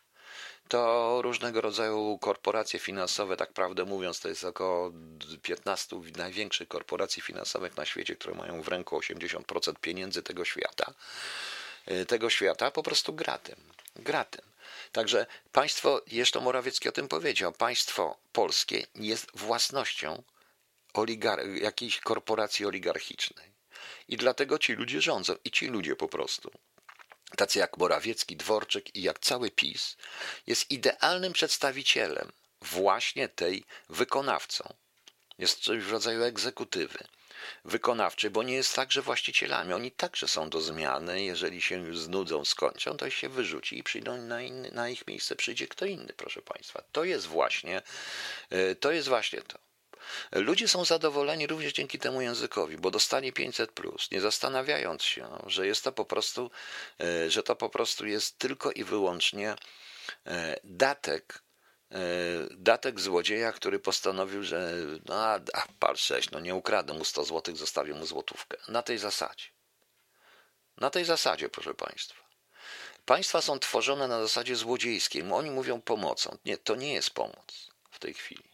[0.71, 4.91] to różnego rodzaju korporacje finansowe, tak prawdę mówiąc, to jest około
[5.41, 10.93] 15 największych korporacji finansowych na świecie, które mają w ręku 80% pieniędzy tego świata.
[11.91, 13.55] Y, tego świata po prostu gratem.
[13.95, 14.45] Gratem.
[14.91, 20.23] Także państwo, jeszcze Morawiecki o tym powiedział, państwo polskie jest własnością
[21.61, 23.51] jakiejś korporacji oligarchicznej.
[24.07, 26.51] I dlatego ci ludzie rządzą i ci ludzie po prostu
[27.37, 29.97] tacy jak Morawiecki, Dworczyk i jak cały PiS,
[30.47, 34.73] jest idealnym przedstawicielem właśnie tej wykonawcą.
[35.37, 36.97] Jest czymś w rodzaju egzekutywy
[37.65, 39.73] wykonawczej, bo nie jest tak, że właścicielami.
[39.73, 41.23] Oni także są do zmiany.
[41.23, 45.35] Jeżeli się już znudzą, skończą, to się wyrzuci i przyjdą na, inny, na ich miejsce
[45.35, 46.83] przyjdzie kto inny, proszę Państwa.
[46.91, 47.81] To jest właśnie,
[48.49, 49.59] e, to jest właśnie to.
[50.31, 53.71] Ludzie są zadowoleni również dzięki temu językowi, bo dostanie 500,
[54.11, 56.51] nie zastanawiając się, że jest to po prostu,
[56.99, 59.55] e, że to po prostu jest tylko i wyłącznie
[60.25, 61.43] e, datek
[61.91, 61.97] e,
[62.51, 64.73] datek złodzieja, który postanowił, że
[65.05, 65.39] no, a,
[65.79, 68.57] par 6, no nie ukradę mu 100 złotych, zostawię mu złotówkę.
[68.67, 69.45] Na tej zasadzie.
[70.77, 72.21] Na tej zasadzie, proszę Państwa.
[73.05, 75.23] Państwa są tworzone na zasadzie złodziejskiej.
[75.31, 76.37] Oni mówią pomocą.
[76.45, 78.50] Nie, to nie jest pomoc w tej chwili.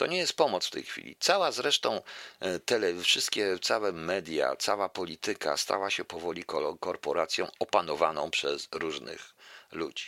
[0.00, 1.16] To nie jest pomoc w tej chwili.
[1.20, 2.02] Cała zresztą
[2.40, 6.44] e, tele, wszystkie, całe media, cała polityka stała się powoli
[6.80, 9.34] korporacją opanowaną przez różnych
[9.72, 10.06] ludzi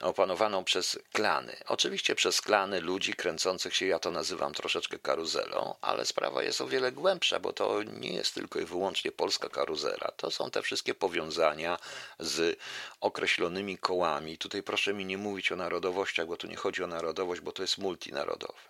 [0.00, 1.56] opanowaną przez klany.
[1.66, 6.66] Oczywiście przez klany ludzi kręcących się, ja to nazywam troszeczkę karuzelą, ale sprawa jest o
[6.66, 10.12] wiele głębsza, bo to nie jest tylko i wyłącznie polska karuzela.
[10.16, 11.78] To są te wszystkie powiązania
[12.18, 12.58] z
[13.00, 14.38] określonymi kołami.
[14.38, 17.62] Tutaj proszę mi nie mówić o narodowościach, bo tu nie chodzi o narodowość, bo to
[17.62, 18.69] jest multinarodowe.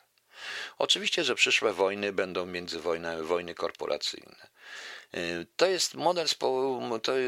[0.78, 4.50] Oczywiście, że przyszłe wojny będą międzywojny, wojny korporacyjne.
[5.14, 6.26] Y, to jest model,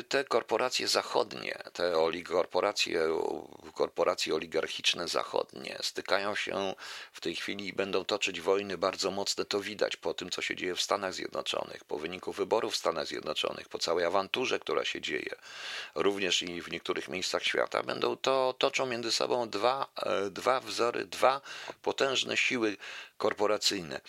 [0.09, 1.93] te korporacje zachodnie, te
[2.25, 3.01] korporacje,
[3.75, 6.75] korporacje oligarchiczne zachodnie stykają się
[7.13, 9.45] w tej chwili i będą toczyć wojny bardzo mocne.
[9.45, 13.07] To widać po tym, co się dzieje w Stanach Zjednoczonych, po wyniku wyborów w Stanach
[13.07, 15.35] Zjednoczonych, po całej awanturze, która się dzieje,
[15.95, 17.83] również i w niektórych miejscach świata.
[17.83, 21.41] Będą to toczą między sobą dwa, e, dwa wzory, dwa
[21.83, 22.77] potężne siły
[23.23, 24.01] korporacyjne,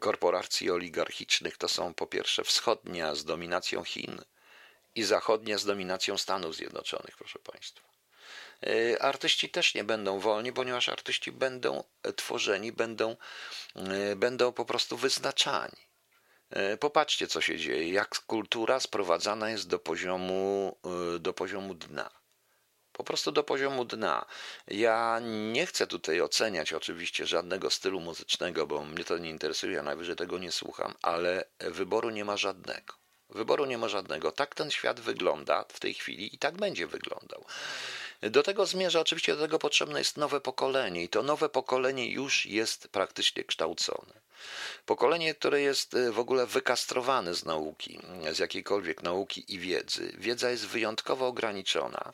[0.00, 1.56] korporacji oligarchicznych.
[1.56, 4.18] To są po pierwsze wschodnia z dominacją Chin
[4.94, 7.88] i zachodnia z dominacją Stanów Zjednoczonych, proszę Państwa.
[8.66, 11.84] E, artyści też nie będą wolni, ponieważ artyści będą
[12.16, 13.16] tworzeni, będą,
[13.76, 15.80] e, będą po prostu wyznaczani.
[16.50, 20.76] E, popatrzcie, co się dzieje, jak kultura sprowadzana jest do poziomu,
[21.20, 22.10] do poziomu dna.
[22.96, 24.24] Po prostu do poziomu dna.
[24.68, 25.20] Ja
[25.52, 30.16] nie chcę tutaj oceniać oczywiście żadnego stylu muzycznego, bo mnie to nie interesuje, ja najwyżej
[30.16, 32.94] tego nie słucham, ale wyboru nie ma żadnego.
[33.30, 34.32] Wyboru nie ma żadnego.
[34.32, 37.44] Tak ten świat wygląda w tej chwili i tak będzie wyglądał.
[38.22, 42.46] Do tego zmierza, oczywiście do tego potrzebne jest nowe pokolenie i to nowe pokolenie już
[42.46, 44.25] jest praktycznie kształcone.
[44.86, 48.00] Pokolenie, które jest y, w ogóle wykastrowane z nauki,
[48.32, 50.12] z jakiejkolwiek nauki i wiedzy.
[50.18, 52.12] Wiedza jest wyjątkowo ograniczona.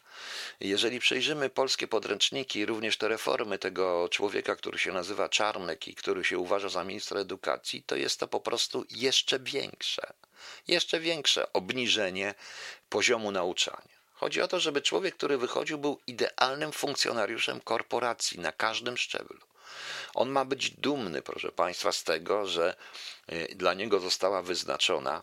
[0.61, 6.25] Jeżeli przejrzymy polskie podręczniki, również te reformy tego człowieka, który się nazywa Czarnek i który
[6.25, 10.13] się uważa za ministra edukacji, to jest to po prostu jeszcze większe,
[10.69, 12.35] jeszcze większe obniżenie
[12.89, 13.93] poziomu nauczania.
[14.13, 19.52] Chodzi o to, żeby człowiek, który wychodził, był idealnym funkcjonariuszem korporacji na każdym szczeblu.
[20.15, 22.77] On ma być dumny, proszę Państwa, z tego, że
[23.27, 25.23] e, dla niego została wyznaczona,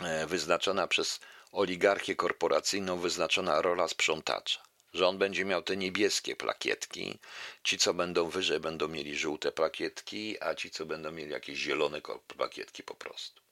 [0.00, 1.20] e, wyznaczona przez
[1.52, 7.18] oligarchię korporacyjną, wyznaczona rola sprzątacza że on będzie miał te niebieskie plakietki,
[7.64, 12.00] ci co będą wyżej będą mieli żółte plakietki, a ci co będą mieli jakieś zielone
[12.36, 13.42] plakietki po prostu.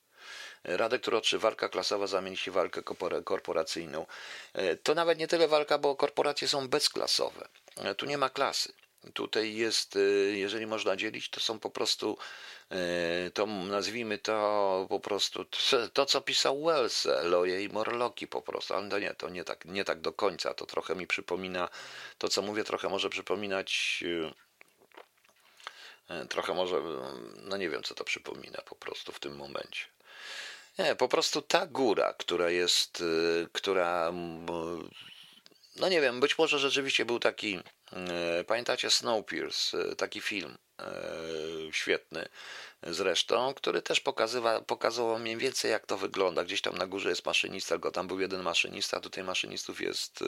[0.64, 2.82] Radek Troczy, walka klasowa zamieni się w walkę
[3.24, 4.06] korporacyjną.
[4.52, 7.48] E, to nawet nie tyle walka, bo korporacje są bezklasowe.
[7.96, 8.72] Tu nie ma klasy.
[9.14, 12.18] Tutaj jest, y, jeżeli można dzielić, to są po prostu,
[13.26, 15.44] y, to nazwijmy to po prostu
[15.92, 19.64] to, co pisał Wells, Eloje i Morloki po prostu, ale to nie, to nie tak,
[19.64, 21.68] nie tak do końca, to trochę mi przypomina,
[22.18, 24.32] to co mówię trochę może przypominać, y,
[26.28, 26.82] trochę może,
[27.36, 29.84] no nie wiem co to przypomina po prostu w tym momencie.
[30.78, 33.02] Nie, po prostu ta góra, która jest,
[33.52, 34.12] która
[35.80, 37.58] no nie wiem, być może rzeczywiście był taki,
[37.92, 40.84] e, pamiętacie Snowpiercer, e, taki film e,
[41.72, 42.28] świetny
[42.82, 46.44] zresztą, który też pokazywa, pokazywał mniej więcej jak to wygląda.
[46.44, 50.24] Gdzieś tam na górze jest maszynista, tylko tam był jeden maszynista, tutaj maszynistów jest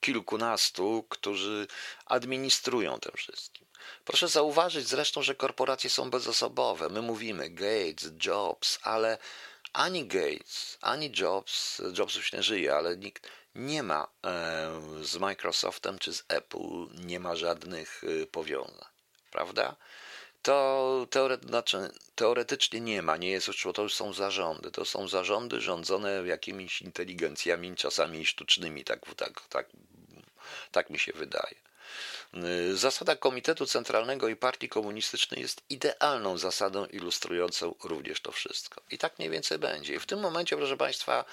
[0.00, 1.66] kilkunastu, którzy
[2.06, 3.66] administrują tym wszystkim.
[4.04, 6.88] Proszę zauważyć zresztą, że korporacje są bezosobowe.
[6.88, 9.18] My mówimy Gates, Jobs, ale
[9.72, 14.70] ani Gates, ani Jobs, Jobs już nie żyje, ale nikt nie ma e,
[15.02, 18.88] z Microsoftem czy z Apple, nie ma żadnych e, powiązań,
[19.30, 19.76] prawda?
[20.42, 21.06] To
[21.48, 24.70] znaczy, teoretycznie nie ma, nie jest to już są zarządy.
[24.70, 29.66] To są zarządy rządzone jakimiś inteligencjami, czasami sztucznymi, tak, tak, tak,
[30.72, 31.69] tak mi się wydaje.
[32.34, 38.82] Y, zasada Komitetu Centralnego i Partii Komunistycznej jest idealną zasadą ilustrującą również to wszystko.
[38.90, 39.94] I tak mniej więcej będzie.
[39.94, 41.24] I w tym momencie, proszę Państwa,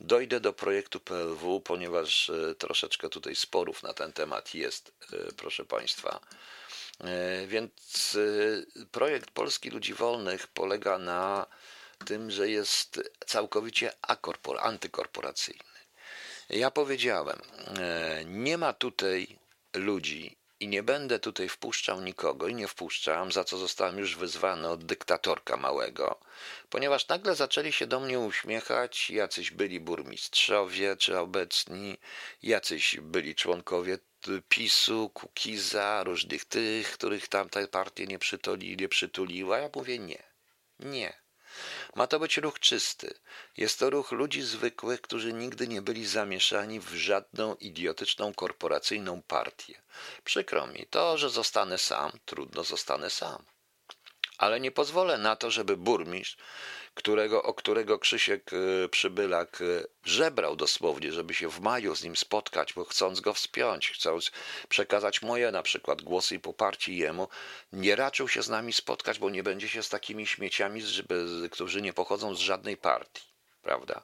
[0.00, 5.64] dojdę do projektu PLW, ponieważ y, troszeczkę tutaj sporów na ten temat jest, y, proszę
[5.64, 6.20] Państwa.
[7.46, 8.18] Więc
[8.92, 11.46] projekt Polski Ludzi Wolnych polega na
[12.06, 13.92] tym, że jest całkowicie
[14.60, 15.64] antykorporacyjny.
[16.50, 17.40] Ja powiedziałem,
[18.24, 19.38] nie ma tutaj
[19.74, 24.68] ludzi i nie będę tutaj wpuszczał nikogo i nie wpuszczam, za co zostałem już wyzwany
[24.68, 26.20] od dyktatorka małego,
[26.70, 31.98] ponieważ nagle zaczęli się do mnie uśmiechać jacyś byli burmistrzowie czy obecni,
[32.42, 33.98] jacyś byli członkowie
[34.48, 39.58] PiSu, Kukiza, różnych tych, których tamte partie nie, przytuli, nie przytuliła.
[39.58, 40.22] Ja mówię nie,
[40.78, 41.21] nie.
[41.94, 43.14] Ma to być ruch czysty.
[43.56, 49.82] Jest to ruch ludzi zwykłych, którzy nigdy nie byli zamieszani w żadną idiotyczną korporacyjną partię.
[50.24, 53.44] Przykro mi, to, że zostanę sam, trudno zostanę sam.
[54.38, 56.36] Ale nie pozwolę na to, żeby burmistrz
[56.94, 59.64] którego, o którego Krzysiek e, Przybylak e,
[60.04, 64.30] żebrał dosłownie, żeby się w maju z nim spotkać, bo chcąc go wspiąć, chcąc
[64.68, 67.28] przekazać moje na przykład głosy i poparcie jemu,
[67.72, 70.82] nie raczył się z nami spotkać, bo nie będzie się z takimi śmieciami,
[71.50, 73.24] którzy nie pochodzą z żadnej partii,
[73.62, 74.02] prawda?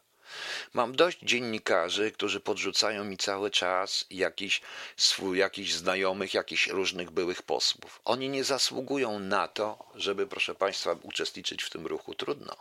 [0.74, 4.60] Mam dość dziennikarzy, którzy podrzucają mi cały czas jakiś
[4.96, 8.00] swój, jakichś znajomych, jakichś różnych byłych posłów.
[8.04, 12.14] Oni nie zasługują na to, żeby, proszę Państwa, uczestniczyć w tym ruchu.
[12.14, 12.56] Trudno.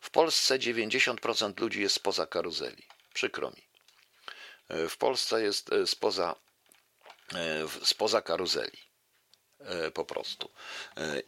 [0.00, 2.86] W Polsce 90% ludzi jest spoza karuzeli.
[3.14, 3.68] Przykro mi.
[4.88, 6.36] W Polsce jest e, spoza,
[7.34, 8.78] e, spoza karuzeli.
[9.60, 10.50] E, po prostu.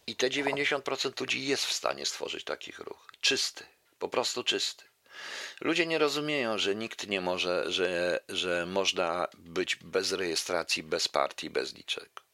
[0.07, 3.13] I te 90% ludzi jest w stanie stworzyć taki ruch.
[3.21, 3.65] Czysty.
[3.99, 4.85] Po prostu czysty.
[5.61, 11.51] Ludzie nie rozumieją, że nikt nie może, że, że można być bez rejestracji, bez partii,
[11.51, 12.30] bez niczego.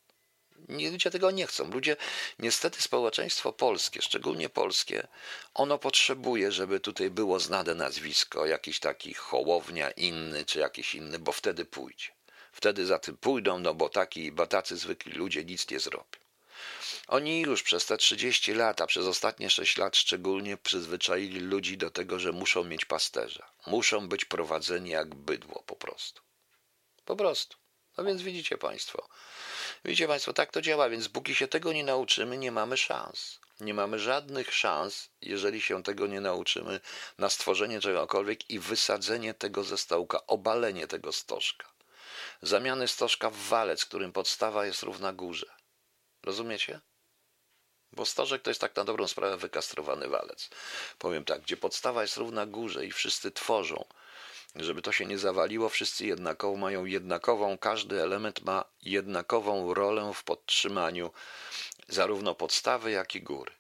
[0.69, 1.71] Ludzie tego nie chcą.
[1.71, 1.97] Ludzie,
[2.39, 5.09] niestety społeczeństwo polskie, szczególnie polskie,
[5.55, 11.33] ono potrzebuje, żeby tutaj było znane nazwisko, jakiś taki hołownia inny, czy jakiś inny, bo
[11.33, 12.09] wtedy pójdzie.
[12.53, 16.19] Wtedy za tym pójdą, no bo taki, bo tacy zwykli ludzie nic nie zrobią.
[17.09, 21.91] Oni już przez te 30 lat, a przez ostatnie 6 lat szczególnie przyzwyczaili ludzi do
[21.91, 23.51] tego, że muszą mieć pasterza.
[23.67, 26.23] Muszą być prowadzeni jak bydło po prostu.
[27.05, 27.57] Po prostu.
[27.99, 29.09] No więc widzicie Państwo.
[29.87, 33.41] Widzicie Państwo, tak to działa, więc póki się tego nie nauczymy, nie mamy szans.
[33.61, 36.81] Nie mamy żadnych szans, jeżeli się tego nie nauczymy,
[37.19, 41.73] na stworzenie czegokolwiek i wysadzenie tego ze stołka, obalenie tego stożka.
[42.43, 45.47] Zamiany stożka w walec, którym podstawa jest równa górze.
[46.23, 46.81] Rozumiecie?
[47.93, 50.51] Bo stożek to jest tak na dobrą sprawę wykastrowany walec.
[50.99, 53.85] Powiem tak, gdzie podstawa jest równa górze i wszyscy tworzą,
[54.57, 60.25] żeby to się nie zawaliło, wszyscy jednakowo mają jednakową, każdy element ma jednakową rolę w
[60.25, 61.11] podtrzymaniu
[61.89, 63.53] zarówno podstawy, jak i góry.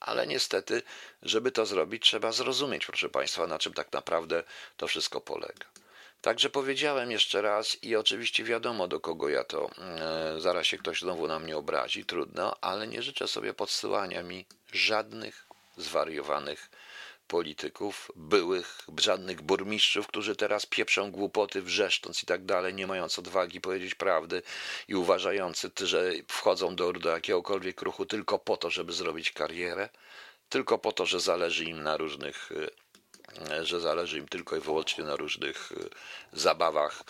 [0.00, 0.82] Ale niestety,
[1.22, 4.44] żeby to zrobić, trzeba zrozumieć, proszę Państwa, na czym tak naprawdę
[4.76, 5.66] to wszystko polega.
[6.20, 11.00] Także powiedziałem jeszcze raz i oczywiście wiadomo do kogo ja to, e, zaraz się ktoś
[11.00, 16.70] znowu na mnie obrazi, trudno, ale nie życzę sobie podsyłania mi żadnych zwariowanych
[17.26, 23.60] polityków, byłych, żadnych burmistrzów, którzy teraz pieprzą głupoty, wrzeszcząc i tak dalej, nie mając odwagi
[23.60, 24.42] powiedzieć prawdy
[24.88, 29.88] i uważający, że wchodzą do, do jakiegokolwiek ruchu tylko po to, żeby zrobić karierę,
[30.48, 32.50] tylko po to, że zależy im na różnych,
[33.50, 35.74] e, że zależy im tylko i wyłącznie na różnych e,
[36.32, 37.02] zabawach,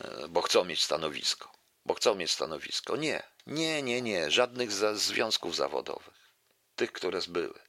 [0.00, 1.52] e, bo chcą mieć stanowisko.
[1.84, 2.96] Bo chcą mieć stanowisko.
[2.96, 6.32] Nie, nie, nie, nie, żadnych związków zawodowych.
[6.76, 7.67] Tych, które były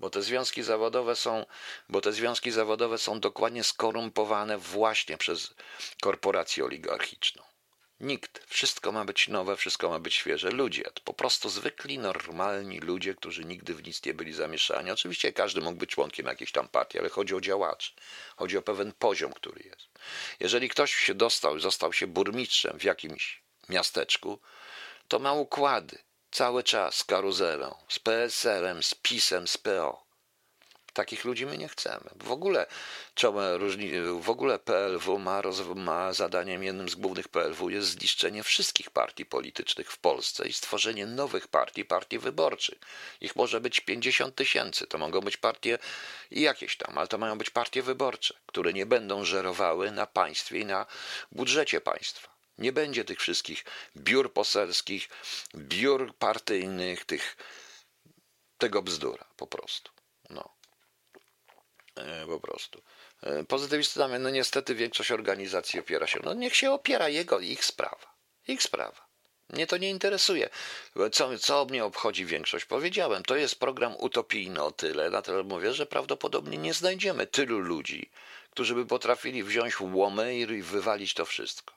[0.00, 1.46] bo te związki zawodowe są,
[1.88, 5.54] bo te związki zawodowe są dokładnie skorumpowane właśnie przez
[6.00, 7.42] korporację oligarchiczną.
[8.00, 10.50] Nikt, wszystko ma być nowe, wszystko ma być świeże.
[10.50, 14.90] Ludzie, po prostu zwykli, normalni ludzie, którzy nigdy w nic nie byli zamieszani.
[14.90, 17.92] Oczywiście każdy mógł być członkiem jakiejś tam partii, ale chodzi o działaczy.
[18.36, 19.88] Chodzi o pewien poziom, który jest.
[20.40, 24.40] Jeżeli ktoś się dostał, został się burmistrzem w jakimś miasteczku,
[25.08, 25.98] to ma układy,
[26.34, 30.04] Cały czas karuzelą, z PSL-em, z PiS-em, z PO.
[30.92, 32.10] Takich ludzi my nie chcemy.
[32.16, 32.66] W ogóle,
[34.20, 35.42] w ogóle PLW ma,
[35.74, 41.06] ma zadaniem, jednym z głównych PLW jest zniszczenie wszystkich partii politycznych w Polsce i stworzenie
[41.06, 42.78] nowych partii, partii wyborczych.
[43.20, 45.78] Ich może być 50 tysięcy, to mogą być partie
[46.30, 50.58] i jakieś tam, ale to mają być partie wyborcze, które nie będą żerowały na państwie
[50.58, 50.86] i na
[51.32, 52.33] budżecie państwa.
[52.58, 53.64] Nie będzie tych wszystkich
[53.96, 55.08] biur poselskich,
[55.56, 57.36] biur partyjnych, tych,
[58.58, 59.90] tego bzdura po prostu.
[60.30, 60.54] No.
[61.96, 62.82] E, po prostu.
[63.22, 66.20] E, pozytywistami, no niestety większość organizacji opiera się.
[66.24, 68.14] No niech się opiera jego, ich sprawa.
[68.48, 69.14] Ich sprawa.
[69.50, 70.48] Mnie to nie interesuje.
[71.12, 72.64] Co, co mnie obchodzi większość?
[72.64, 78.10] Powiedziałem, to jest program utopijny o tyle, dlatego mówię, że prawdopodobnie nie znajdziemy tylu ludzi,
[78.50, 81.74] którzy by potrafili wziąć łomy i wywalić to wszystko.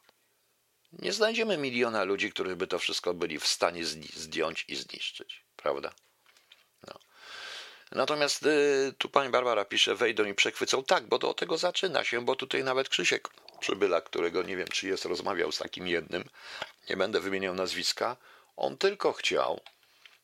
[0.93, 5.93] Nie znajdziemy miliona ludzi, którzy by to wszystko byli w stanie zdjąć i zniszczyć, prawda?
[6.87, 6.93] No.
[7.91, 10.83] Natomiast y, tu pani Barbara pisze, wejdą i przechwycą.
[10.83, 13.29] Tak, bo do tego zaczyna się, bo tutaj nawet Krzysiek
[13.59, 16.23] Przybyla, którego nie wiem, czy jest, rozmawiał z takim jednym,
[16.89, 18.17] nie będę wymieniał nazwiska,
[18.57, 19.59] on tylko chciał,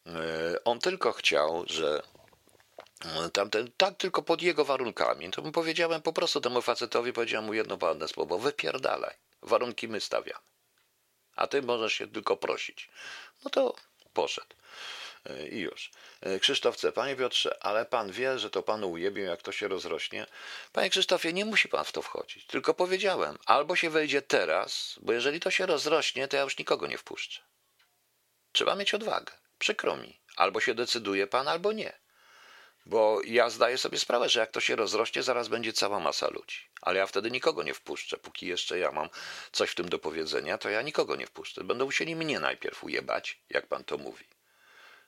[0.07, 2.01] y, on tylko chciał, że
[3.25, 5.31] y, tamten, tak tylko pod jego warunkami.
[5.31, 9.15] To mu powiedziałem po prostu temu facetowi, powiedziałem mu jedno ładne słowo, wypierdalaj.
[9.41, 10.52] Warunki my stawiamy
[11.35, 12.89] a ty możesz się tylko prosić.
[13.43, 13.75] No to
[14.13, 14.55] poszedł.
[15.25, 15.91] E, I już.
[16.21, 16.91] E, Krzysztof C.
[16.91, 20.25] Panie Piotrze, ale pan wie, że to panu ujebią, jak to się rozrośnie?
[20.71, 22.45] Panie Krzysztofie, nie musi pan w to wchodzić.
[22.45, 26.87] Tylko powiedziałem, albo się wejdzie teraz, bo jeżeli to się rozrośnie, to ja już nikogo
[26.87, 27.41] nie wpuszczę.
[28.51, 29.33] Trzeba mieć odwagę.
[29.59, 30.19] Przykro mi.
[30.35, 32.02] Albo się decyduje pan, albo nie.
[32.85, 36.57] Bo ja zdaję sobie sprawę, że jak to się rozrośnie, zaraz będzie cała masa ludzi.
[36.81, 38.17] Ale ja wtedy nikogo nie wpuszczę.
[38.17, 39.09] Póki jeszcze ja mam
[39.51, 41.63] coś w tym do powiedzenia, to ja nikogo nie wpuszczę.
[41.63, 44.25] Będą musieli mnie najpierw ujebać, jak pan to mówi.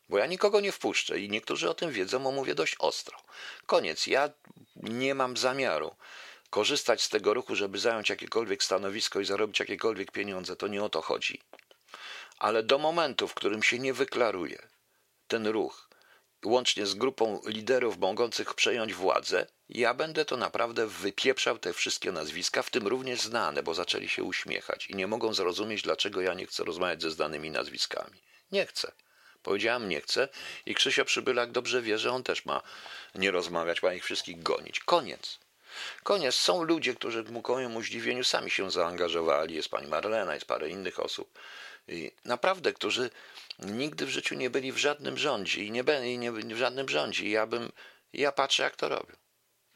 [0.10, 3.18] Bo ja nikogo nie wpuszczę i niektórzy o tym wiedzą, bo mówię dość ostro.
[3.66, 4.08] Koniec.
[4.08, 4.30] Ja
[4.76, 5.96] nie mam zamiaru
[6.50, 10.56] korzystać z tego ruchu, żeby zająć jakiekolwiek stanowisko i zarobić jakiekolwiek pieniądze.
[10.56, 11.42] To nie o to chodzi.
[12.38, 14.68] Ale do momentu, w którym się nie wyklaruje
[15.28, 15.85] ten ruch,
[16.46, 22.64] łącznie z grupą liderów mogących przejąć władzę, ja będę to naprawdę wypieprzał te wszystkie nazwiska,
[22.64, 26.46] w tym również znane, bo zaczęli się uśmiechać i nie mogą zrozumieć, dlaczego ja nie
[26.46, 28.22] chcę rozmawiać ze znanymi nazwiskami.
[28.52, 28.91] Nie chcę.
[29.43, 30.28] Powiedziałam nie chcę
[30.66, 32.62] i Krzysio Przybylak dobrze wie, że on też ma
[33.16, 34.80] nie rozmawiać, ma ich wszystkich gonić.
[34.80, 35.39] Koniec.
[36.04, 36.36] Koniec.
[36.36, 39.56] Są ludzie, którzy ku mojemu zdziwieniu sami się zaangażowali.
[39.56, 41.39] Jest pani Marlena, jest parę innych osób.
[41.88, 43.10] I naprawdę, którzy
[43.60, 47.26] nigdy w życiu nie byli w żadnym rządzie i nie byli nie, w żadnym rządzie.
[47.26, 47.72] I ja bym,
[48.14, 49.16] ja patrzę, jak to robią.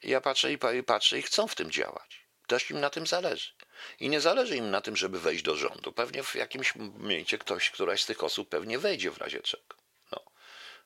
[0.03, 2.29] Ja patrzę i patrzę i chcą w tym działać.
[2.47, 3.51] Też im na tym zależy.
[3.99, 5.91] I nie zależy im na tym, żeby wejść do rządu.
[5.91, 9.75] Pewnie w jakimś momencie ktoś, któraś z tych osób pewnie wejdzie w razie czego.
[10.11, 10.23] No.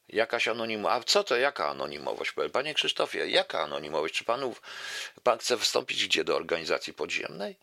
[0.09, 1.01] Jakaś anonimowość.
[1.01, 2.33] A co to, jaka anonimowość?
[2.53, 4.15] Panie Krzysztofie, jaka anonimowość?
[4.15, 4.61] Czy panów,
[5.23, 7.55] pan chce wstąpić gdzie do organizacji podziemnej?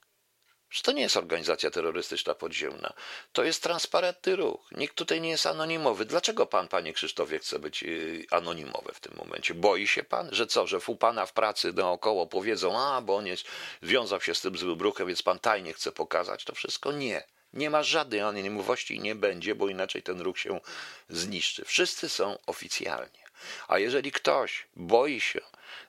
[0.70, 2.92] Że to nie jest organizacja terrorystyczna podziemna.
[3.32, 4.60] To jest transparentny ruch.
[4.72, 6.04] Nikt tutaj nie jest anonimowy.
[6.04, 9.54] Dlaczego pan, panie Krzysztofie, chce być y, anonimowy w tym momencie?
[9.54, 13.26] Boi się pan, że co, że u pana w pracy naokoło powiedzą, a bo on
[13.26, 13.44] jest,
[13.82, 16.92] związał się z tym złym ruchem, więc pan tajnie chce pokazać to wszystko?
[16.92, 17.22] Nie.
[17.52, 20.60] Nie ma żadnej anonimowości i nie będzie, bo inaczej ten ruch się
[21.08, 21.64] zniszczy.
[21.64, 23.20] Wszyscy są oficjalnie.
[23.68, 25.40] A jeżeli ktoś boi się,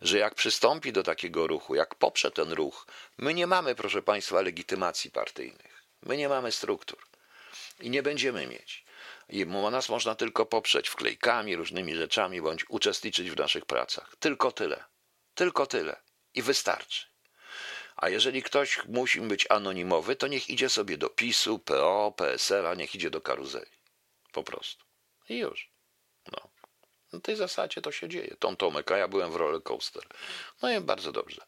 [0.01, 2.87] że jak przystąpi do takiego ruchu, jak poprze ten ruch,
[3.17, 5.83] my nie mamy, proszę Państwa, legitymacji partyjnych.
[6.01, 6.99] My nie mamy struktur
[7.79, 8.85] i nie będziemy mieć.
[9.29, 14.15] I nas można tylko poprzeć wklejkami, różnymi rzeczami, bądź uczestniczyć w naszych pracach.
[14.19, 14.83] Tylko tyle.
[15.35, 16.01] Tylko tyle.
[16.33, 17.05] I wystarczy.
[17.95, 22.95] A jeżeli ktoś musi być anonimowy, to niech idzie sobie do PiSu, PO, PSL-a, niech
[22.95, 23.71] idzie do karuzeli.
[24.31, 24.85] Po prostu.
[25.29, 25.69] I już.
[26.31, 26.49] No.
[27.13, 28.35] Na tej zasadzie to się dzieje.
[28.39, 30.03] Tom Tomek, a ja byłem w roller coaster.
[30.61, 31.41] No i bardzo dobrze.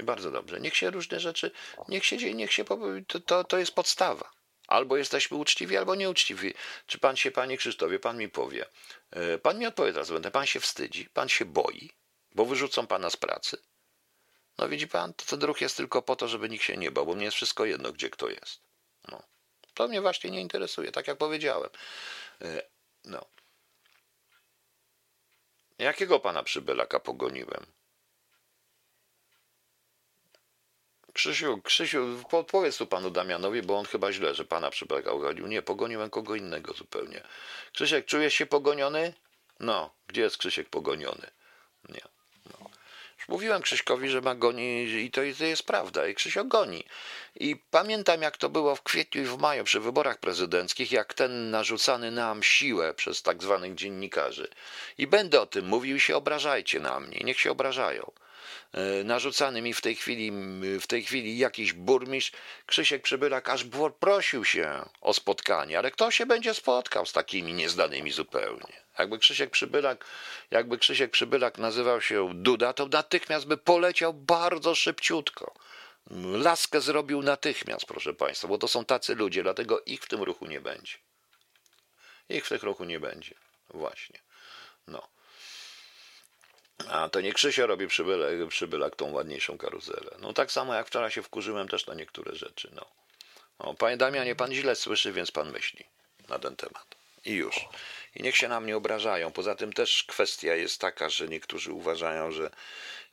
[0.00, 0.60] Bardzo dobrze.
[0.60, 1.50] Niech się różne rzeczy,
[1.88, 2.64] niech się dzieje, niech się,
[3.08, 4.30] to, to, to jest podstawa.
[4.66, 6.54] Albo jesteśmy uczciwi, albo nieuczciwi.
[6.86, 8.66] Czy pan się, panie Krzysztofie, pan mi powie,
[9.10, 11.90] e, pan mi odpowie teraz, będę, pan się wstydzi, pan się boi,
[12.34, 13.62] bo wyrzucą pana z pracy.
[14.58, 17.06] No widzi pan, to ten ruch jest tylko po to, żeby nikt się nie bał,
[17.06, 18.60] bo mnie jest wszystko jedno, gdzie kto jest.
[19.08, 19.22] No.
[19.74, 21.70] To mnie właśnie nie interesuje, tak jak powiedziałem.
[22.42, 22.62] E,
[23.04, 23.26] no.
[25.78, 27.66] Jakiego pana przybylaka pogoniłem?
[31.12, 35.46] Krzysiu, Krzysiu, powiedz tu panu Damianowi, bo on chyba źle, że pana przybylaka ugonił.
[35.46, 37.22] Nie, pogoniłem kogo innego zupełnie.
[37.72, 39.14] Krzysiek, czujesz się pogoniony?
[39.60, 41.30] No, gdzie jest Krzysiek pogoniony?
[41.88, 42.15] Nie.
[43.28, 46.06] Mówiłem Krzyśkowi, że ma goni i to, jest prawda.
[46.08, 46.84] I Krzysio goni.
[47.40, 51.50] I pamiętam, jak to było w kwietniu i w maju przy wyborach prezydenckich, jak ten
[51.50, 54.48] narzucany nam siłę przez tak zwanych dziennikarzy.
[54.98, 57.20] I będę o tym mówił, się obrażajcie na mnie.
[57.24, 58.12] Niech się obrażają.
[58.72, 60.32] E, narzucany mi w tej chwili,
[60.80, 62.32] w tej chwili jakiś burmistrz,
[62.66, 63.64] Krzysiek Przybylak aż
[64.00, 68.86] prosił się o spotkanie, ale kto się będzie spotkał z takimi niezdanymi zupełnie?
[68.98, 70.04] Jakby Krzysiek Przybylak,
[70.50, 75.54] jakby Krzysiek Przybylak nazywał się Duda, to natychmiast by poleciał bardzo szybciutko.
[76.32, 80.46] Laskę zrobił natychmiast, proszę Państwa, bo to są tacy ludzie, dlatego ich w tym ruchu
[80.46, 80.94] nie będzie.
[82.28, 83.34] Ich w tym ruchu nie będzie.
[83.70, 84.18] Właśnie.
[84.86, 85.08] No.
[86.88, 90.16] A to nie Krzysio robi przybylak, przybylak tą ładniejszą karuzelę.
[90.18, 92.70] No tak samo jak wczoraj się wkurzyłem też na niektóre rzeczy.
[92.74, 92.86] No.
[93.58, 93.74] no.
[93.74, 95.84] Panie Damianie, pan źle słyszy, więc pan myśli
[96.28, 96.96] na ten temat.
[97.24, 97.68] I już.
[98.14, 99.32] I niech się na mnie obrażają.
[99.32, 102.50] Poza tym też kwestia jest taka, że niektórzy uważają, że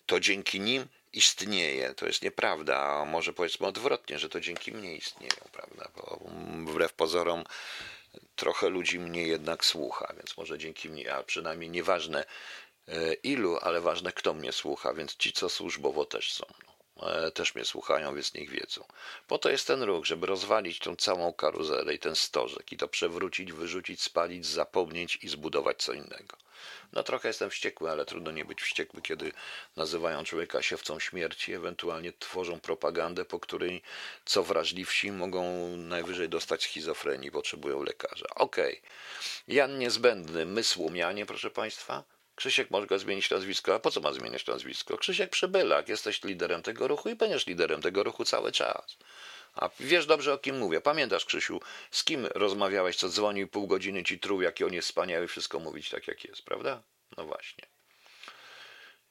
[0.05, 1.93] to dzięki nim istnieje.
[1.93, 5.89] To jest nieprawda, a może powiedzmy odwrotnie, że to dzięki mnie istnieją, prawda?
[5.95, 6.19] Bo
[6.65, 7.43] wbrew pozorom
[8.35, 12.25] trochę ludzi mnie jednak słucha, więc może dzięki mnie, a przynajmniej nieważne
[13.23, 16.45] ilu, ale ważne kto mnie słucha, więc ci, co służbowo też są.
[17.01, 18.85] E, też mnie słuchają, więc niech wiedzą.
[19.27, 22.87] Po to jest ten ruch, żeby rozwalić tą całą karuzelę i ten stożek i to
[22.87, 26.37] przewrócić, wyrzucić, spalić, zapomnieć i zbudować co innego.
[26.93, 29.31] No trochę jestem wściekły, ale trudno nie być wściekły, kiedy
[29.75, 33.81] nazywają człowieka siewcą śmierci, ewentualnie tworzą propagandę, po której
[34.25, 38.27] co wrażliwsi mogą najwyżej dostać schizofrenii, potrzebują lekarza.
[38.35, 38.79] Okej.
[38.79, 39.55] Okay.
[39.55, 42.03] Jan Niezbędny, my Słomianie, proszę Państwa,
[42.35, 44.97] Krzysiek może zmienić nazwisko, a po co ma zmieniać nazwisko?
[44.97, 48.97] Krzysiek Przybylak, jesteś liderem tego ruchu i będziesz liderem tego ruchu cały czas.
[49.53, 50.81] A wiesz dobrze o kim mówię.
[50.81, 51.59] Pamiętasz, Krzysiu,
[51.91, 55.89] z kim rozmawiałeś, co dzwonił pół godziny ci truł, jaki on jest wspaniały, wszystko mówić
[55.89, 56.83] tak jak jest, prawda?
[57.17, 57.67] No właśnie.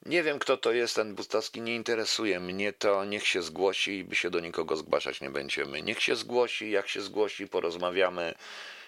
[0.05, 4.15] Nie wiem, kto to jest, ten Bustowski nie interesuje mnie to, niech się zgłosi by
[4.15, 5.81] się do nikogo zgłaszać nie będziemy.
[5.81, 8.33] Niech się zgłosi, jak się zgłosi, porozmawiamy.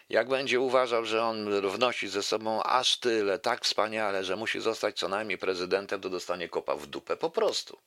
[0.10, 4.99] Jak będzie uważał, że on wnosi ze sobą aż tyle, tak wspaniale, że musi zostać
[4.99, 7.18] co najmniej prezydentem, to dostanie kopa w dupę.
[7.18, 7.80] Po prostu.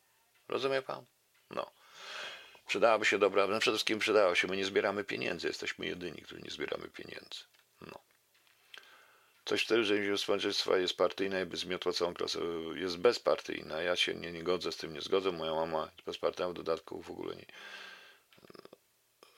[0.48, 1.04] Rozumie pan?
[1.50, 1.70] No.
[2.66, 6.42] Przydałaby się dobra, no przede wszystkim przydało się, my nie zbieramy pieniędzy, jesteśmy jedyni, którzy
[6.42, 7.44] nie zbieramy pieniędzy.
[7.80, 7.98] No.
[9.44, 12.38] Coś wtedy, że społeczeństwa jest partyjna i zmiotła całą klasę,
[12.74, 13.82] jest bezpartyjna.
[13.82, 15.32] Ja się nie, nie godzę z tym, nie zgodzę.
[15.32, 17.46] Moja mama jest bezpartyjna, w dodatku w ogóle nie.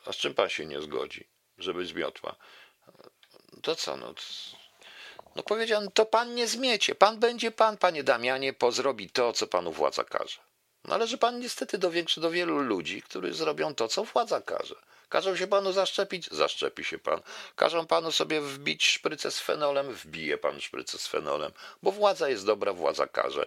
[0.07, 1.25] A z czym pan się nie zgodzi,
[1.59, 2.37] żeby zmiotła?
[3.63, 4.15] To co, no...
[5.37, 5.43] No
[5.95, 6.95] to pan nie zmiecie.
[6.95, 10.41] Pan będzie pan, panie Damianie, pozrobi to, co panu władza każe.
[10.85, 14.75] Należy pan niestety do, większy, do wielu ludzi, którzy zrobią to, co władza każe.
[15.09, 16.29] Każą się panu zaszczepić?
[16.31, 17.21] Zaszczepi się pan.
[17.57, 19.95] Każą panu sobie wbić szprycę z fenolem?
[19.95, 23.47] Wbije pan szprycę z fenolem, bo władza jest dobra, władza każe.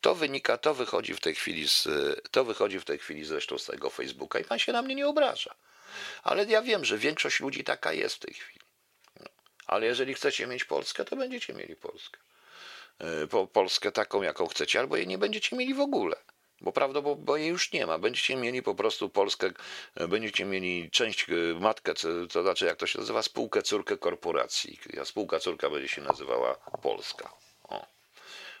[0.00, 1.88] To wynika, to wychodzi w tej chwili z,
[2.30, 5.08] to wychodzi w tej chwili zresztą z tego Facebooka i pan się na mnie nie
[5.08, 5.54] obraża.
[6.22, 8.63] Ale ja wiem, że większość ludzi taka jest w tej chwili.
[9.66, 12.20] Ale jeżeli chcecie mieć Polskę, to będziecie mieli Polskę.
[12.98, 16.16] E, Polskę taką, jaką chcecie, albo jej nie będziecie mieli w ogóle
[16.60, 17.98] bo prawdopodobnie bo jej już nie ma.
[17.98, 19.50] Będziecie mieli po prostu Polskę,
[20.08, 21.94] będziecie mieli część, e, matkę,
[22.32, 24.78] to znaczy jak to się nazywa, spółkę, córkę korporacji.
[25.04, 27.30] Spółka córka będzie się nazywała Polska.
[27.68, 27.86] O.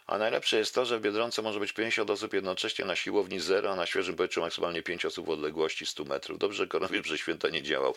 [0.06, 3.72] A najlepsze jest to, że w Biedronce może być 50 osób jednocześnie na siłowni zero,
[3.72, 6.38] a na świeżym powietrzu maksymalnie 5 osób w odległości 100 metrów.
[6.38, 7.94] Dobrze, że koronawirus święta nie działał.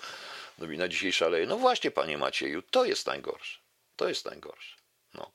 [0.58, 1.45] No i na dzisiaj szaleje.
[1.45, 3.60] No właśnie, panie Macieju, to jest najgorsze.
[3.95, 4.78] To jest najgorsze.
[5.14, 5.32] No.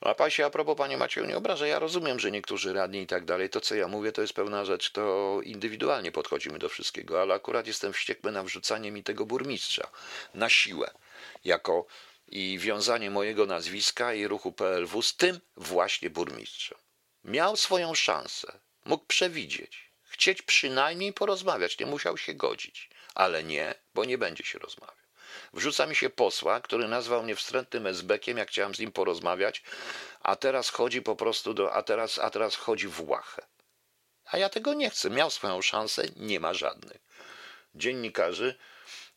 [0.00, 3.24] A pasie, a propos, panie Macieju, nie obrażę, ja rozumiem, że niektórzy radni i tak
[3.24, 7.34] dalej, to co ja mówię, to jest pewna rzecz, to indywidualnie podchodzimy do wszystkiego, ale
[7.34, 9.90] akurat jestem wściekły na wrzucanie mi tego burmistrza
[10.34, 10.90] na siłę,
[11.44, 11.86] jako
[12.30, 16.78] i wiązanie mojego nazwiska i ruchu PLW z tym właśnie burmistrzem.
[17.24, 24.04] Miał swoją szansę, mógł przewidzieć, chcieć przynajmniej porozmawiać, nie musiał się godzić, ale nie, bo
[24.04, 24.96] nie będzie się rozmawiał.
[25.52, 29.62] Wrzuca mi się posła, który nazwał mnie wstrętnym esbekiem, jak chciałem z nim porozmawiać,
[30.20, 33.42] a teraz chodzi po prostu do, a teraz, a teraz chodzi w łachę.
[34.24, 35.10] A ja tego nie chcę.
[35.10, 36.98] Miał swoją szansę, nie ma żadnych.
[37.74, 38.58] Dziennikarzy,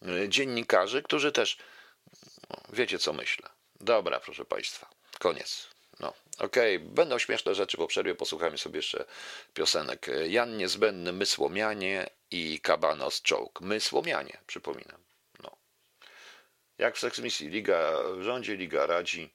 [0.08, 1.58] y, dziennikarzy, którzy też,
[2.54, 3.50] no, wiecie co myślę.
[3.80, 4.90] Dobra, proszę Państwa,
[5.20, 5.68] koniec.
[6.00, 6.90] No, okej, okay.
[6.90, 9.06] będą śmieszne rzeczy po przerwie, posłuchajmy sobie jeszcze
[9.54, 10.08] piosenek.
[10.28, 13.62] Jan Niezbędny, My Słomianie i Kabanos Czołg.
[13.62, 15.04] My Słomianie, przypominam.
[16.78, 19.34] Jak w seksmisji, Liga rządzi, Liga radzi.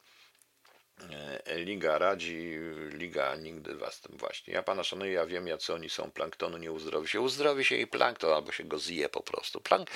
[1.47, 2.59] E, Liga radzi,
[2.91, 4.55] Liga nigdy was tym właśnie.
[4.55, 6.11] Ja pana szanuję, ja wiem, jacy oni są.
[6.11, 7.21] Planktonu nie uzdrowi się.
[7.21, 9.61] Uzdrowi się i plankton, albo się go zje po prostu.
[9.61, 9.91] Plank...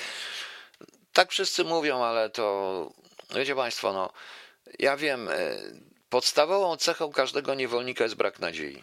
[1.12, 2.92] Tak wszyscy mówią, ale to,
[3.30, 4.12] wiecie państwo, no,
[4.78, 5.56] ja wiem, e,
[6.08, 8.82] podstawową cechą każdego niewolnika jest brak nadziei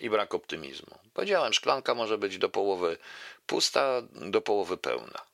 [0.00, 0.98] i brak optymizmu.
[1.14, 2.98] Powiedziałem, szklanka może być do połowy
[3.46, 5.26] pusta, do połowy pełna.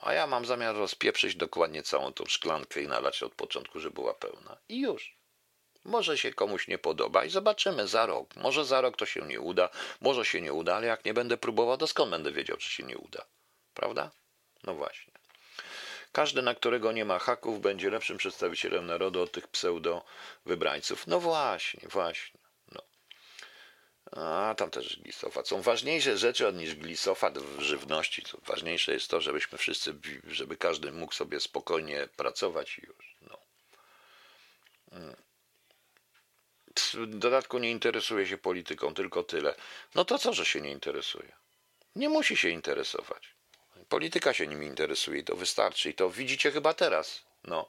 [0.00, 4.14] A ja mam zamiar rozpieprzyć dokładnie całą tą szklankę i nalać od początku, żeby była
[4.14, 4.56] pełna.
[4.68, 5.18] I już.
[5.84, 8.36] Może się komuś nie podoba i zobaczymy za rok.
[8.36, 9.68] Może za rok to się nie uda,
[10.00, 12.82] może się nie uda, ale jak nie będę próbował, to skąd będę wiedział, czy się
[12.82, 13.24] nie uda?
[13.74, 14.10] Prawda?
[14.64, 15.17] No właśnie.
[16.18, 20.04] Każdy, na którego nie ma haków, będzie lepszym przedstawicielem narodu od tych pseudo
[20.46, 21.06] wybrańców.
[21.06, 22.40] No właśnie, właśnie.
[24.12, 25.48] A tam też glisofat.
[25.48, 28.22] Są ważniejsze rzeczy niż glisofat w żywności.
[28.46, 29.94] Ważniejsze jest to, żebyśmy wszyscy,
[30.26, 33.16] żeby każdy mógł sobie spokojnie pracować i już.
[33.20, 33.38] No.
[34.92, 35.16] Mm.
[36.94, 39.54] W dodatku nie interesuje się polityką, tylko tyle.
[39.94, 41.32] No to co, że się nie interesuje?
[41.96, 43.37] Nie musi się interesować.
[43.88, 45.90] Polityka się nimi interesuje i to wystarczy.
[45.90, 47.22] I to widzicie chyba teraz.
[47.44, 47.66] No.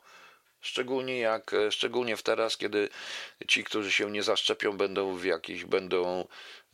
[0.61, 2.89] Szczególnie jak, e, szczególnie w teraz, kiedy
[3.47, 6.27] ci, którzy się nie zaszczepią, będą w jakiś, będą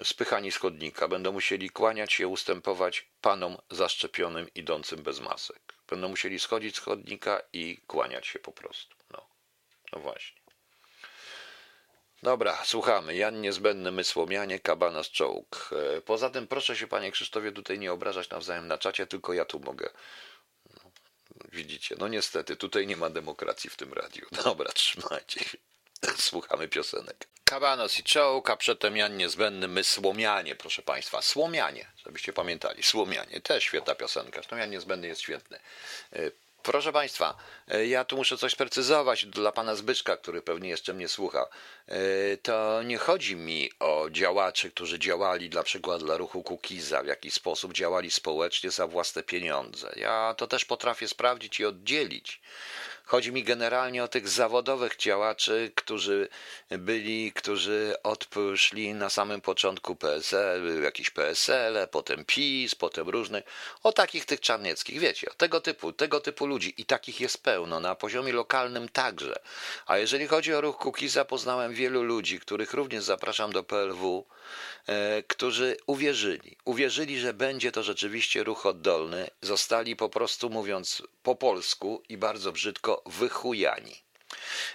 [0.04, 5.74] spychani z chodnika, będą musieli kłaniać się, ustępować panom zaszczepionym idącym bez masek.
[5.90, 8.96] Będą musieli schodzić z chodnika i kłaniać się po prostu.
[9.12, 9.28] No,
[9.94, 10.45] no właśnie.
[12.24, 13.16] Dobra, słuchamy.
[13.16, 15.70] Jan Niezbędny, Mysłomianie, Kabanas Czołg.
[15.98, 19.46] E, poza tym proszę się, panie Krzysztofie, tutaj nie obrażać nawzajem na czacie, tylko ja
[19.46, 19.90] tu mogę
[21.52, 24.26] Widzicie, no niestety, tutaj nie ma demokracji w tym radiu.
[24.44, 25.58] Dobra, trzymajcie się.
[26.18, 27.28] Słuchamy piosenek.
[27.44, 31.22] Kabanos i czołg, a przedtem Jan Niezbędny, my Słomianie, proszę Państwa.
[31.22, 32.84] Słomianie, żebyście pamiętali.
[32.84, 34.32] Słomianie, też świetna piosenka.
[34.32, 35.60] Zresztą Jan Niezbędny jest świetny.
[36.16, 36.32] Y,
[36.66, 37.38] Proszę Państwa,
[37.68, 41.46] e, ja tu muszę coś precyzować dla Pana Zbyszka, który pewnie jeszcze mnie słucha.
[41.88, 47.08] E, to nie chodzi mi o działaczy, którzy działali na przykład dla ruchu Kukiza, w
[47.08, 49.94] jakiś sposób działali społecznie za własne pieniądze.
[49.96, 52.42] Ja to też potrafię sprawdzić i oddzielić.
[53.08, 56.28] Chodzi mi generalnie o tych zawodowych działaczy, którzy
[56.70, 63.44] byli, którzy odszli na samym początku PSL, jakieś PSL, potem PiS, potem różne,
[63.84, 67.96] o takich tych czarnieckich, wiecie, tego typu, tego typu ludzi i takich jest pełno, na
[67.96, 69.36] poziomie lokalnym także.
[69.86, 74.26] A jeżeli chodzi o ruch Kukiza, poznałem wielu ludzi, których również zapraszam do PLW,
[74.88, 81.36] e, którzy uwierzyli, uwierzyli, że będzie to rzeczywiście ruch oddolny, zostali po prostu mówiąc po
[81.36, 84.06] polsku i bardzo brzydko wychujani.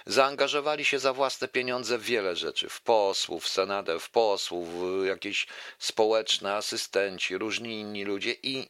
[0.05, 5.05] Zaangażowali się za własne pieniądze w wiele rzeczy, w posłów, w senadę, w posłów, w
[5.05, 5.47] jakieś
[5.79, 8.69] społeczne asystenci, różni inni ludzie i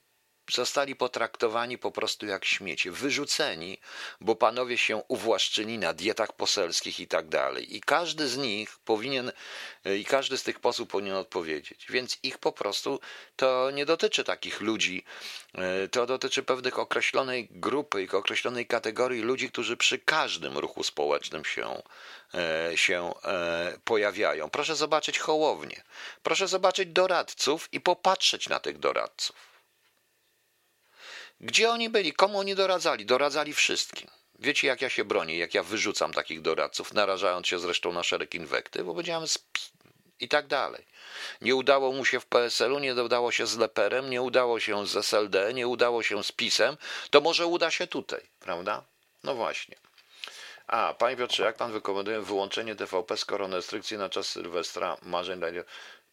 [0.51, 3.77] zostali potraktowani po prostu jak śmiecie, wyrzuceni,
[4.21, 7.75] bo panowie się uwłaszczyli na dietach poselskich i tak dalej.
[7.75, 9.31] I każdy z nich powinien,
[9.99, 11.85] i każdy z tych posłów powinien odpowiedzieć.
[11.89, 12.99] Więc ich po prostu
[13.35, 15.05] to nie dotyczy takich ludzi,
[15.55, 21.45] e, to dotyczy pewnych określonej grupy i określonej kategorii ludzi, którzy przy każdym ruchu społecznym
[21.45, 21.81] się,
[22.33, 24.49] e, się e, pojawiają.
[24.49, 25.83] Proszę zobaczyć hołownię,
[26.23, 29.50] proszę zobaczyć doradców i popatrzeć na tych doradców.
[31.43, 32.13] Gdzie oni byli?
[32.13, 33.05] Komu oni doradzali?
[33.05, 34.07] Doradzali wszystkim.
[34.39, 38.35] Wiecie, jak ja się bronię, jak ja wyrzucam takich doradców, narażając się zresztą na szereg
[38.35, 39.25] inwektyw, bo powiedziałem,
[40.19, 40.85] i tak dalej.
[41.41, 44.95] Nie udało mu się w PSL-u, nie udało się z Leperem, nie udało się z
[44.95, 46.77] SLD, nie udało się z PiSem,
[47.09, 48.83] to może uda się tutaj, prawda?
[49.23, 49.75] No właśnie.
[50.67, 55.47] A, panie Piotrze, jak pan wykomenduje wyłączenie TVP z koronarestrykcji na czas Sylwestra marzeń dla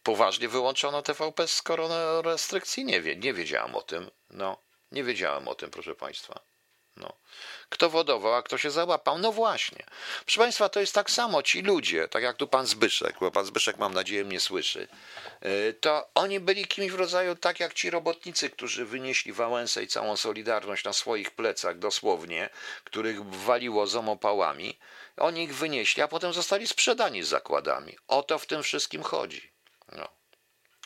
[0.03, 2.85] Poważnie wyłączono TVP z koronarestrykcji?
[2.85, 4.11] Nie, wie, nie wiedziałam o tym.
[4.29, 4.57] No,
[4.91, 6.39] nie wiedziałem o tym, proszę państwa.
[6.99, 7.13] No.
[7.69, 9.17] Kto wodował, a kto się załapał?
[9.17, 9.83] No właśnie.
[10.25, 11.43] Proszę Państwa, to jest tak samo.
[11.43, 14.87] Ci ludzie, tak jak tu pan Zbyszek, bo pan Zbyszek mam nadzieję mnie słyszy,
[15.45, 19.87] y, to oni byli kimś w rodzaju tak jak ci robotnicy, którzy wynieśli Wałęsę i
[19.87, 22.49] całą Solidarność na swoich plecach dosłownie,
[22.83, 24.79] których waliło zomopałami.
[25.17, 27.97] Oni ich wynieśli, a potem zostali sprzedani z zakładami.
[28.07, 29.58] O to w tym wszystkim chodzi.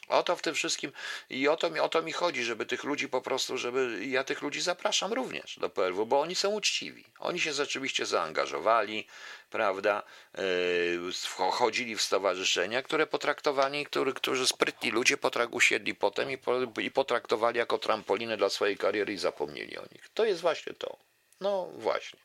[0.07, 0.91] O to w tym wszystkim
[1.29, 4.41] i o to, o to mi chodzi, żeby tych ludzi po prostu, żeby ja tych
[4.41, 7.05] ludzi zapraszam również do PRW, bo oni są uczciwi.
[7.19, 9.07] Oni się rzeczywiście zaangażowali,
[9.49, 10.03] prawda?
[10.37, 16.53] Yy, chodzili w stowarzyszenia, które potraktowali, który, którzy sprytni ludzie potrak, usiedli potem i, po,
[16.81, 20.09] i potraktowali jako trampolinę dla swojej kariery i zapomnieli o nich.
[20.13, 20.97] To jest właśnie to.
[21.41, 22.19] No właśnie.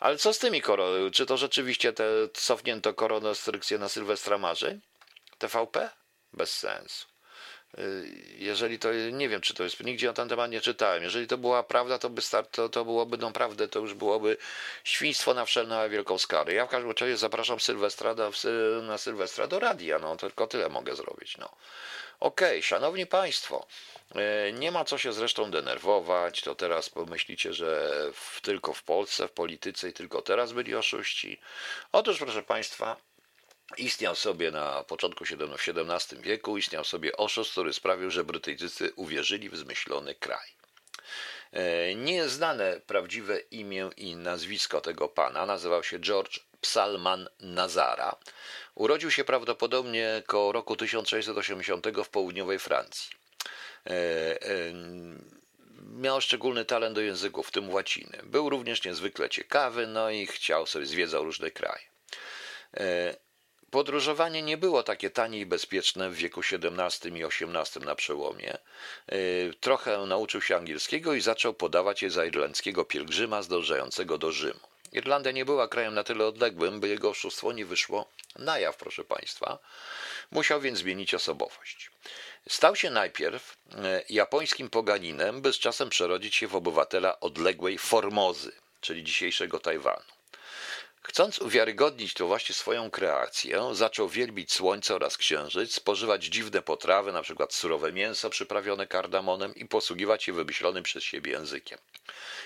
[0.00, 1.10] Ale co z tymi koronami?
[1.10, 4.80] Czy to rzeczywiście te cofnięto koronarestrykcje na Sylwestra Marzeń?
[5.38, 5.90] TVP?
[6.32, 7.12] Bez sensu.
[7.78, 11.02] Y, jeżeli to, nie wiem, czy to jest, nigdzie na ten temat nie czytałem.
[11.02, 14.36] Jeżeli to była prawda, to, by start, to, to byłoby naprawdę, to już byłoby
[14.84, 16.52] świństwo na wszelką wielką skalę.
[16.52, 18.32] Ja w każdym razie zapraszam Sylwestra do,
[18.82, 21.48] na Sylwestra do radia, no tylko tyle mogę zrobić, no.
[22.20, 23.66] Okej, okay, szanowni państwo,
[24.48, 29.28] y, nie ma co się zresztą denerwować, to teraz pomyślicie, że w, tylko w Polsce,
[29.28, 31.40] w polityce i tylko teraz byli oszuści.
[31.92, 32.96] Otóż, proszę państwa,
[33.76, 39.56] Istniał sobie na początku XVII wieku, istniał sobie oszust, który sprawił, że Brytyjczycy uwierzyli w
[39.56, 40.48] zmyślony kraj.
[41.52, 48.16] E, Nieznane prawdziwe imię i nazwisko tego pana nazywał się George Psalman Nazara.
[48.74, 53.10] Urodził się prawdopodobnie koło roku 1680 w południowej Francji.
[53.86, 54.72] E, e,
[55.92, 58.18] miał szczególny talent do języków, w tym łaciny.
[58.22, 61.92] Był również niezwykle ciekawy, no i chciał sobie zwiedzał różne kraje.
[63.72, 68.58] Podróżowanie nie było takie tanie i bezpieczne w wieku XVII i XVIII na przełomie.
[69.12, 74.60] Y, trochę nauczył się angielskiego i zaczął podawać je za irlandzkiego pielgrzyma zdążającego do Rzymu.
[74.92, 79.04] Irlandia nie była krajem na tyle odległym, by jego oszustwo nie wyszło na jaw, proszę
[79.04, 79.58] Państwa.
[80.30, 81.90] Musiał więc zmienić osobowość.
[82.48, 83.76] Stał się najpierw y,
[84.08, 90.21] japońskim poganinem, by z czasem przerodzić się w obywatela odległej Formozy, czyli dzisiejszego Tajwanu.
[91.02, 97.46] Chcąc uwiarygodnić to właśnie swoją kreację, zaczął wielbić słońce oraz księżyc, spożywać dziwne potrawy, np.
[97.50, 101.78] surowe mięso przyprawione kardamonem i posługiwać się wymyślonym przez siebie językiem.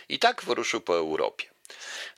[0.09, 1.46] I tak wyruszył po Europie.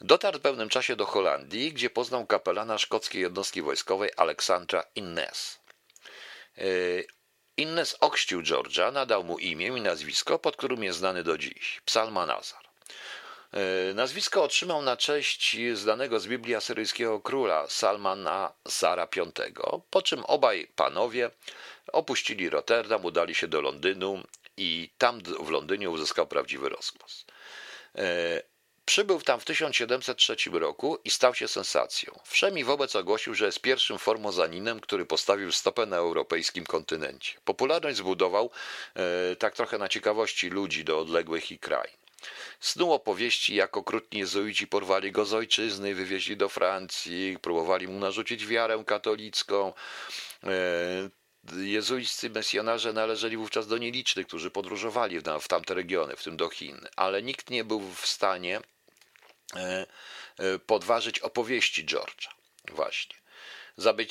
[0.01, 5.59] Dotarł w pewnym czasie do Holandii, gdzie poznał kapelana szkockiej jednostki wojskowej Aleksandra Innes.
[6.59, 6.63] E,
[7.57, 12.69] Innes okścił George'a, nadał mu imię i nazwisko, pod którym jest znany do dziś Psalmanazar.
[13.53, 19.33] E, nazwisko otrzymał na cześć znanego z Biblii asyryjskiego króla Salmana Zara V,
[19.91, 21.31] po czym obaj panowie
[21.93, 24.23] opuścili Rotterdam, udali się do Londynu
[24.57, 27.25] i tam w Londynie uzyskał prawdziwy rozgłos.
[27.95, 28.43] E,
[28.85, 32.19] przybył tam w 1703 roku i stał się sensacją.
[32.25, 37.39] Wszemi wobec ogłosił, że jest pierwszym formozaninem, który postawił stopę na europejskim kontynencie.
[37.45, 38.51] Popularność zbudował
[38.95, 42.08] e, tak trochę na ciekawości ludzi do odległych i krain.
[42.61, 48.47] Snuł opowieści, jak okrutni jezuici porwali go z ojczyzny, wywieźli do Francji, próbowali mu narzucić
[48.47, 49.73] wiarę katolicką.
[50.45, 50.51] E,
[51.57, 56.81] jezuiccy misjonarze należeli wówczas do nielicznych, którzy podróżowali w tamte regiony, w tym do Chin,
[56.97, 58.61] ale nikt nie był w stanie
[59.57, 59.87] e,
[60.39, 62.29] e, podważyć opowieści George'a.
[62.71, 63.17] Właśnie.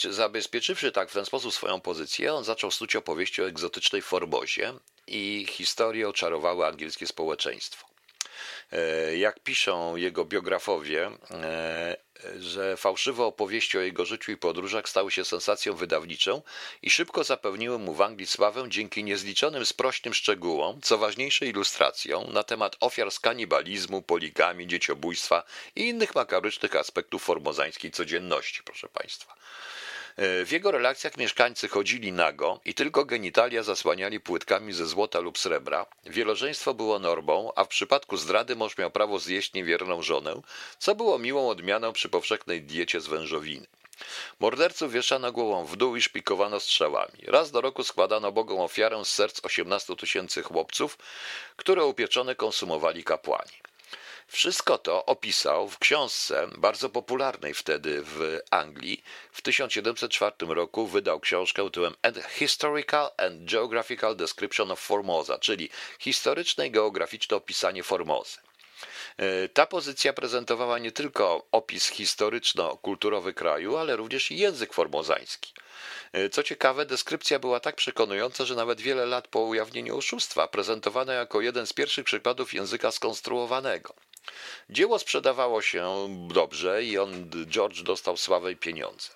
[0.10, 4.74] Zabezpieczywszy tak w ten sposób swoją pozycję, on zaczął snuć opowieści o egzotycznej Forbozie
[5.08, 7.87] i historie oczarowały angielskie społeczeństwo.
[8.72, 11.98] E, jak piszą jego biografowie, e,
[12.40, 16.42] że fałszywe opowieści o jego życiu i podróżach stały się sensacją wydawniczą
[16.82, 22.44] i szybko zapewniły mu w Anglii sławę dzięki niezliczonym sprośnym szczegółom, co ważniejsze ilustracjom na
[22.44, 25.44] temat ofiar z kanibalizmu, poligami, dzieciobójstwa
[25.76, 29.36] i innych makabrycznych aspektów formozańskiej codzienności, proszę Państwa.
[30.20, 35.86] W jego relacjach mieszkańcy chodzili nago i tylko genitalia zasłaniali płytkami ze złota lub srebra.
[36.06, 40.42] Wielożeństwo było normą, a w przypadku zdrady mąż miał prawo zjeść niewierną żonę,
[40.80, 43.68] co było miłą odmianą przy powszechnej diecie z wężowiny.
[44.40, 47.20] Morderców wieszano głową w dół i szpikowano strzałami.
[47.28, 50.98] Raz do roku składano Bogom ofiarę z serc 18 tysięcy chłopców,
[51.56, 53.67] które upieczone konsumowali kapłani.
[54.28, 59.04] Wszystko to opisał w książce bardzo popularnej wtedy w Anglii.
[59.32, 61.94] W 1704 roku wydał książkę tytułem
[62.30, 65.70] Historical and Geographical Description of Formosa, czyli
[66.00, 68.38] historyczne i geograficzne opisanie Formozy.
[69.18, 75.54] E, ta pozycja prezentowała nie tylko opis historyczno-kulturowy kraju, ale również język formozański.
[76.14, 81.14] E, co ciekawe, deskrypcja była tak przekonująca, że nawet wiele lat po ujawnieniu oszustwa prezentowano
[81.14, 83.94] jako jeden z pierwszych przykładów języka skonstruowanego.
[84.70, 89.10] Dzieło sprzedawało się dobrze i on, George, dostał sławę i pieniądze.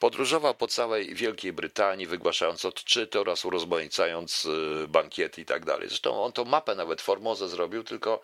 [0.00, 5.88] Podróżował po całej Wielkiej Brytanii, wygłaszając odczyty oraz urozmaicając e, bankiety i tak dalej.
[5.88, 8.22] Zresztą on tą mapę nawet Formozę zrobił, tylko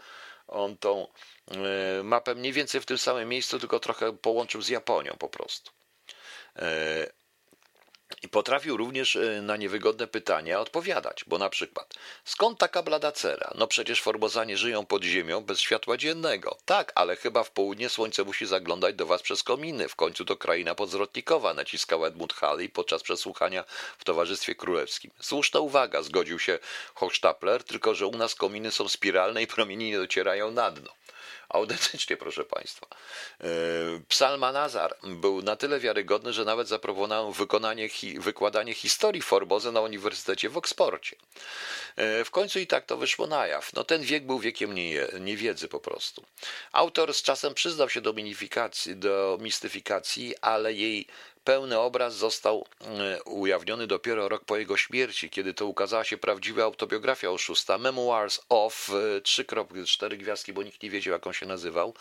[0.49, 1.07] on tą
[1.51, 5.71] e, mapę mniej więcej w tym samym miejscu, tylko trochę połączył z Japonią po prostu.
[8.23, 11.95] I potrafił również e, na niewygodne pytania odpowiadać, bo na przykład,
[12.25, 13.53] skąd taka blada cera?
[13.55, 16.59] No przecież Formozanie żyją pod ziemią bez światła dziennego.
[16.65, 19.89] Tak, ale chyba w południe słońce musi zaglądać do was przez kominy.
[19.89, 23.65] W końcu to kraina podzwrotnikowa, naciskał Edmund Halley podczas przesłuchania
[23.99, 25.11] w Towarzystwie Królewskim.
[25.21, 26.59] Słuszna uwaga, zgodził się
[26.95, 30.91] Hochstapler, tylko że u nas kominy są spiralne i promienie nie docierają na dno.
[31.51, 32.87] Autentycznie, proszę Państwa.
[33.41, 33.47] E,
[34.09, 37.89] Psalmanazar był na tyle wiarygodny, że nawet zaproponował wykonanie,
[38.19, 41.17] wykładanie historii Formozy na Uniwersytecie w Oksfordzie.
[41.97, 43.73] E, w końcu i tak to wyszło na jaw.
[43.73, 46.25] No ten wiek był wiekiem nie, niewiedzy po prostu.
[46.73, 48.15] Autor z czasem przyznał się do,
[48.87, 51.07] do mistyfikacji, ale jej
[51.45, 56.63] Pełny obraz został e, ujawniony dopiero rok po jego śmierci, kiedy to ukazała się prawdziwa
[56.63, 58.89] autobiografia oszusta Memoirs of
[59.23, 61.95] 3.4 e, gwiazdki, bo nikt nie wiedział jak on się nazywał.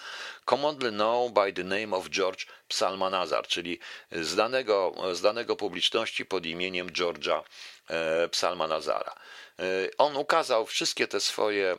[0.46, 3.80] Commonly known by the name of George Psalmanazar, czyli
[4.12, 7.44] znanego, znanego publiczności pod imieniem George'a
[7.90, 9.16] e, Psalmanazara.
[9.60, 9.64] E,
[9.98, 11.78] on ukazał wszystkie te swoje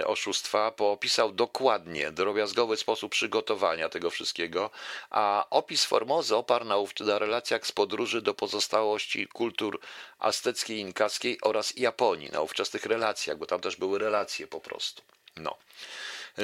[0.00, 4.70] e, oszustwa, poopisał dokładnie, drobiazgowy sposób przygotowania tego wszystkiego,
[5.10, 9.80] a opis Formozy oparł na relacjach z podróży do pozostałości kultur
[10.18, 15.02] azteckiej, inkaskiej oraz Japonii, na ówczesnych relacjach, bo tam też były relacje po prostu.
[15.36, 15.56] No.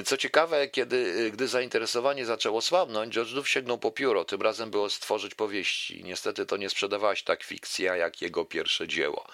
[0.02, 4.24] Co ciekawe, kiedy, gdy zainteresowanie zaczęło słabnąć, George Duff sięgnął po pióro.
[4.24, 6.04] Tym razem było stworzyć powieści.
[6.04, 9.26] Niestety to nie sprzedawała się tak fikcja, jak jego pierwsze dzieło.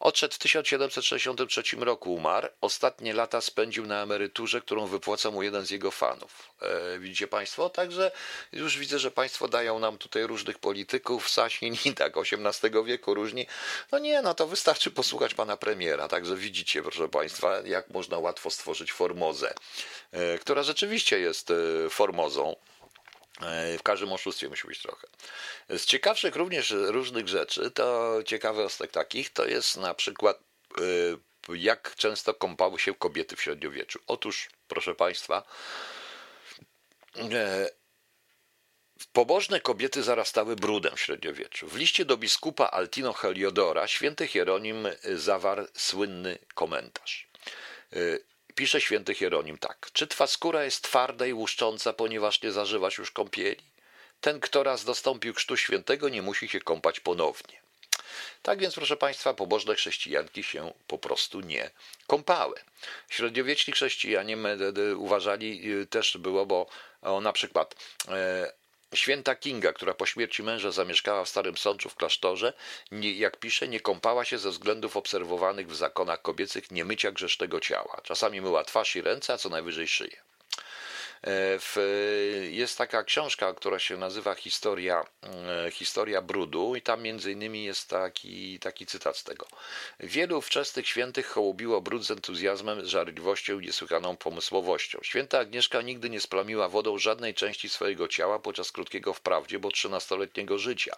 [0.00, 2.48] Odszedł w 1763 roku, umarł.
[2.60, 6.52] Ostatnie lata spędził na emeryturze, którą wypłacał mu jeden z jego fanów.
[6.62, 7.70] E, widzicie Państwo?
[7.70, 8.10] Także
[8.52, 13.46] już widzę, że Państwo dają nam tutaj różnych polityków, Sasin i tak XVIII wieku różni.
[13.92, 16.08] No nie, no to wystarczy posłuchać pana premiera.
[16.08, 19.54] Także widzicie, proszę Państwa, jak można łatwo stworzyć formozę.
[20.12, 22.56] E, która rzeczywiście jest e, formozą.
[23.42, 25.06] E, w każdym oszustwie musi być trochę.
[25.68, 30.38] Z ciekawszych również różnych rzeczy, to ciekawy aspekt takich, to jest na przykład
[31.48, 33.98] jak często kąpały się kobiety w średniowieczu.
[34.06, 35.42] Otóż, proszę Państwa,
[39.12, 41.68] Pobożne kobiety zarastały brudem w średniowieczu.
[41.68, 47.28] W liście do biskupa Altino Heliodora święty Hieronim zawarł słynny komentarz.
[48.58, 49.90] Pisze święty Hieronim tak.
[49.92, 53.62] Czy twa skóra jest twarda i łuszcząca, ponieważ nie zażywasz już kąpieli?
[54.20, 57.60] Ten, kto raz dostąpił chrztu świętego, nie musi się kąpać ponownie.
[58.42, 61.70] Tak więc, proszę Państwa, pobożne chrześcijanki się po prostu nie
[62.06, 62.54] kąpały.
[63.08, 64.36] Średniowieczni chrześcijanie
[64.96, 66.66] uważali y, też było, bo
[67.22, 67.74] na przykład
[68.08, 68.52] e,
[68.94, 72.52] Święta Kinga, która po śmierci męża zamieszkała w Starym Sączu w klasztorze,
[72.90, 78.00] nie, jak pisze, nie kąpała się ze względów obserwowanych w zakonach kobiecych niemycia grzesznego ciała.
[78.02, 80.27] Czasami myła twarz i ręce, a co najwyżej szyję.
[81.22, 81.76] E, w,
[82.50, 85.04] jest taka książka, która się nazywa Historia,
[85.66, 89.46] e, Historia Brudu i tam między innymi jest taki, taki cytat z tego.
[90.00, 94.98] Wielu wczesnych świętych hołubiło brud z entuzjazmem, żarliwością i niesłychaną pomysłowością.
[95.02, 100.58] Święta Agnieszka nigdy nie splamiła wodą żadnej części swojego ciała podczas krótkiego wprawdzie, bo trzynastoletniego
[100.58, 100.96] życia.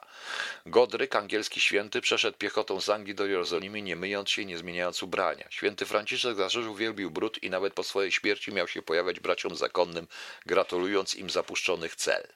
[0.66, 5.02] Godryk, angielski święty, przeszedł piechotą z Anglii do Jerozolimy, nie myjąc się i nie zmieniając
[5.02, 5.44] ubrania.
[5.50, 10.06] Święty Franciszek zażył wielbił brud i nawet po swojej śmierci miał się pojawiać braciom zakonnym
[10.46, 12.28] gratulując im zapuszczonych cel.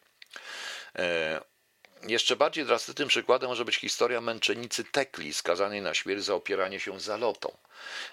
[0.99, 1.41] E,
[2.09, 7.01] jeszcze bardziej drastycznym przykładem może być historia męczennicy Tekli, skazanej na śmierć za opieranie się
[7.01, 7.57] zalotą.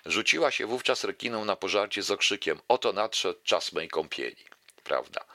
[0.06, 4.46] Rzuciła się wówczas rekiną na pożarcie z okrzykiem: Oto nadszedł czas mej kąpieli.
[4.84, 5.26] Prawda.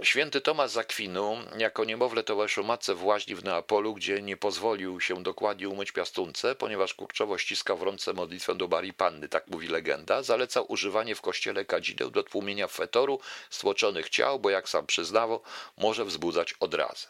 [0.00, 5.00] E, Święty Tomasz Zakwinu jako niemowlę towarzyszył matce w łaźni w Neapolu, gdzie nie pozwolił
[5.00, 9.68] się dokładnie umyć piastunce, ponieważ kurczowo ściskał w rące modlitwę do Marii Panny, tak mówi
[9.68, 10.22] legenda.
[10.22, 13.20] Zalecał używanie w kościele kadzideł do tłumienia fetoru
[13.50, 15.42] stłoczonych ciał, bo jak sam przyznawał,
[15.76, 17.08] może wzbudzać odrazę.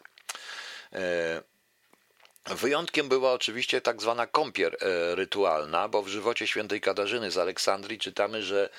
[2.47, 7.99] Wyjątkiem była oczywiście tak zwana kąpiel e, rytualna, bo w żywocie świętej Katarzyny z Aleksandrii
[7.99, 8.71] czytamy, że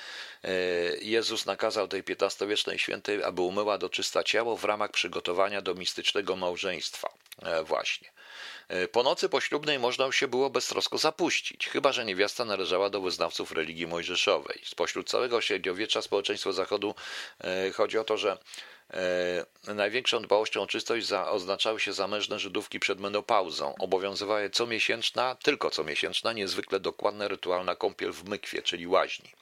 [0.43, 0.49] e,
[1.01, 6.36] Jezus nakazał tej XV-wiecznej świętej, aby umyła do czysta ciało w ramach przygotowania do mistycznego
[6.36, 7.14] małżeństwa.
[7.41, 8.14] E, właśnie.
[8.91, 13.88] Po nocy poślubnej można się było beztrosko zapuścić, chyba że niewiasta należała do wyznawców religii
[13.88, 14.61] mojżeszowej.
[14.66, 16.95] Spośród całego średniowiecza społeczeństwo Zachodu
[17.74, 18.38] chodzi o to, że
[19.67, 23.75] największą dbałością o czystość za, oznaczały się zamężne Żydówki przed menopauzą.
[23.79, 29.33] Obowiązywała je comiesięczna, tylko comiesięczna, niezwykle dokładna rytualna kąpiel w mykwie, czyli łaźni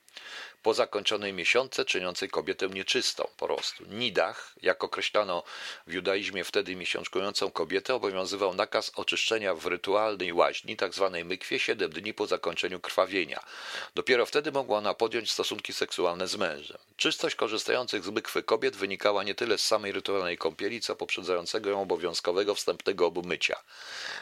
[0.63, 3.85] po zakończonej miesiące, czyniącej kobietę nieczystą po prostu.
[3.85, 5.43] Nidach, jak określano
[5.87, 11.09] w judaizmie wtedy miesiączkującą kobietę, obowiązywał nakaz oczyszczenia w rytualnej łaźni, tzw.
[11.13, 13.43] Tak mykwie, 7 dni po zakończeniu krwawienia.
[13.95, 16.77] Dopiero wtedy mogła ona podjąć stosunki seksualne z mężem.
[16.97, 21.81] Czystość korzystających z mykwy kobiet wynikała nie tyle z samej rytualnej kąpieli, co poprzedzającego ją
[21.81, 23.55] obowiązkowego wstępnego obmycia.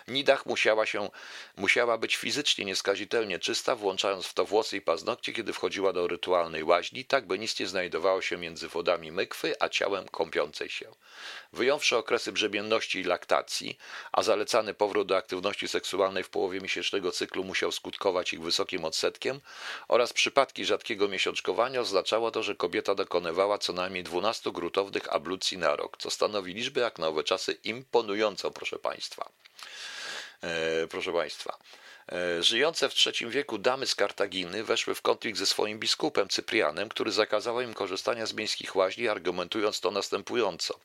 [0.08, 1.10] Nidach musiała, się,
[1.58, 6.64] musiała być fizycznie nieskazitelnie czysta, włączając w to włosy i paznokcie, kiedy wchodziła do rytualnej
[6.64, 10.92] łaźni, tak by nic nie znajdowało się między wodami mykwy a ciałem kąpiącej się.
[11.54, 13.78] Wyjąwszy okresy brzemienności i laktacji,
[14.12, 19.42] a zalecany powrót do aktywności seksualnej w połowie miesięcznego cyklu musiał skutkować ich wysokim odsetkiem,
[19.88, 25.76] oraz przypadki rzadkiego miesiączkowania oznaczało to, że kobieta dokonywała co najmniej 12 grutownych ablucji na
[25.76, 29.30] rok, co stanowi liczbę jak na owe czasy imponującą, proszę Państwa.
[30.44, 31.58] E, proszę Państwa.
[32.12, 36.90] E, żyjące w III wieku damy z Kartaginy weszły w konflikt ze swoim biskupem Cyprianem,
[36.90, 40.80] który zakazał im korzystania z miejskich łaźni, argumentując to następująco.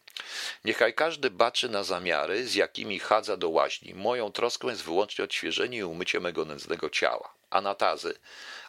[0.64, 3.94] Niechaj każdy baczy na zamiary, z jakimi chadza do łaźni.
[3.94, 7.34] Moją troską jest wyłącznie odświeżenie i umycie mego nędznego ciała.
[7.54, 8.14] Anatazy,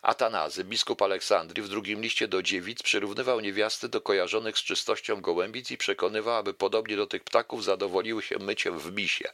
[0.02, 5.72] Atanazy, biskup Aleksandrii w drugim liście do dziewic przyrównywał niewiasty do kojarzonych z czystością gołębic
[5.72, 9.30] i przekonywał, aby podobnie do tych ptaków zadowoliły się myciem w misie.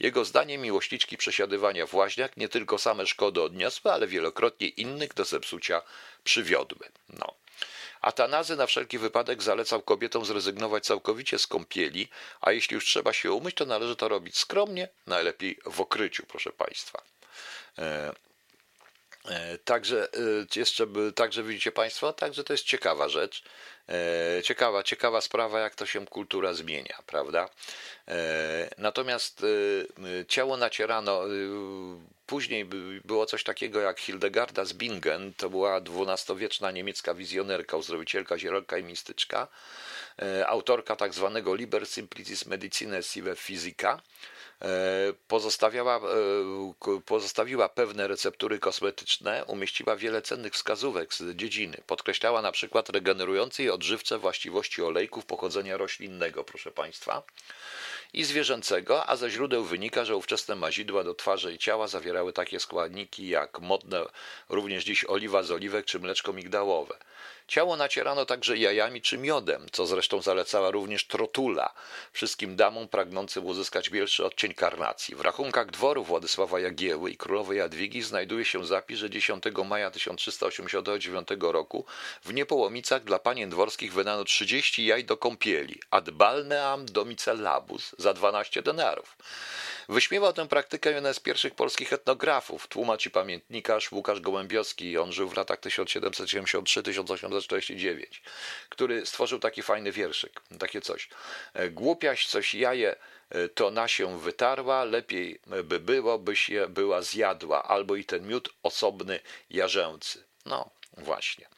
[0.00, 5.24] Jego zdaniem miłośniczki przesiadywania w łaźniach nie tylko same szkody odniosły, ale wielokrotnie innych do
[5.24, 5.82] zepsucia
[6.24, 6.88] przywiodły.
[7.08, 7.34] No.
[8.00, 12.08] Atanazy na wszelki wypadek zalecał kobietom zrezygnować całkowicie z kąpieli,
[12.40, 16.52] a jeśli już trzeba się umyć, to należy to robić skromnie, najlepiej w okryciu, proszę
[16.52, 17.02] Państwa.
[19.28, 20.18] E, także e,
[20.56, 23.42] jeszcze, także widzicie Państwo, także to jest ciekawa rzecz.
[23.88, 27.48] E, ciekawa, ciekawa sprawa, jak to się kultura zmienia, prawda?
[28.78, 29.46] Natomiast
[30.28, 31.22] ciało nacierano.
[32.26, 32.64] Później
[33.04, 38.84] było coś takiego jak Hildegarda z Bingen, to była dwunastowieczna niemiecka wizjonerka, uzdrowicielka, zierolka i
[38.84, 39.48] mistyczka,
[40.46, 44.00] autorka tak zwanego Liber Simplicis Medicinae Sive Physica,
[45.28, 51.76] pozostawiała, e, pozostawiła pewne receptury kosmetyczne, umieściła wiele cennych wskazówek z dziedziny.
[51.86, 57.22] Podkreślała na przykład regenerujące i odżywcze właściwości olejków pochodzenia roślinnego, proszę Państwa,
[58.12, 62.60] i zwierzęcego, a ze źródeł wynika, że ówczesne mazidła do twarzy i ciała zawierały takie
[62.60, 64.04] składniki jak modne
[64.48, 66.94] również dziś oliwa z oliwek czy mleczko migdałowe.
[67.48, 71.72] Ciało nacierano także jajami czy miodem, co zresztą zalecała również Trotula,
[72.12, 75.14] wszystkim damom pragnącym uzyskać większy odcień karnacji.
[75.14, 81.28] W rachunkach dworu Władysława Jagieły i królowej Jadwigi znajduje się zapis, że 10 maja 1389
[81.40, 81.84] roku
[82.24, 88.62] w Niepołomicach dla panien dworskich wydano 30 jaj do kąpieli, ad balneam domicellabus za 12
[88.62, 89.16] denarów.
[89.88, 94.98] Wyśmiewał tę praktykę jeden z pierwszych polskich etnografów, tłumacz i pamiętnikarz Łukasz Gołębiowski.
[94.98, 95.60] On żył w latach
[97.38, 98.04] 1773-1849,
[98.68, 101.08] który stworzył taki fajny wierszyk, takie coś.
[101.70, 102.96] Głupiaś coś jaje
[103.30, 108.26] e, to na się wytarła, lepiej by było, byś je była zjadła, albo i ten
[108.28, 109.20] miód osobny
[109.50, 110.24] jarzęcy.
[110.46, 111.44] No, właśnie.
[111.44, 111.48] E,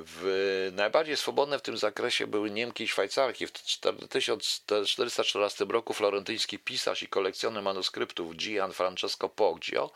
[0.00, 3.46] w, najbardziej swobodne w tym zakresie były Niemki i Szwajcarki.
[3.46, 3.52] W
[4.08, 9.90] 1414 roku florentyński pisarz i kolekcjoner manuskryptów Gian Francesco Poggio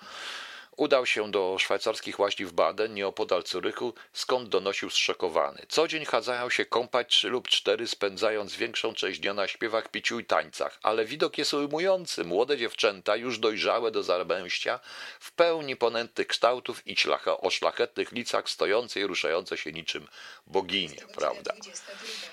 [0.83, 5.63] Udał się do szwajcarskich łaźni w Baden, nieopodal Curychu, skąd donosił zszokowany.
[5.69, 10.19] Co dzień chadzają się kąpać trzy lub cztery, spędzając większą część dnia na śpiewach, piciu
[10.19, 10.79] i tańcach.
[10.83, 12.25] Ale widok jest ujmujący.
[12.25, 14.81] Młode dziewczęta, już dojrzałe do zabęścia,
[15.21, 20.09] w pełni ponętych kształtów i szlacha, o szlachetnych licach, stojące i ruszające się niczym
[20.47, 21.55] boginie, prawda?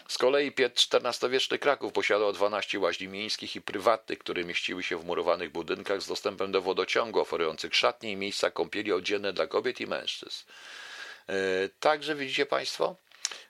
[0.07, 5.51] Z kolei XIV-wieczny Kraków posiadał 12 łaźni miejskich i prywatnych, które mieściły się w murowanych
[5.51, 10.43] budynkach z dostępem do wodociągu, oferujących szatnie i miejsca kąpieli oddzielne dla kobiet i mężczyzn.
[11.29, 11.33] E,
[11.79, 12.95] także widzicie Państwo,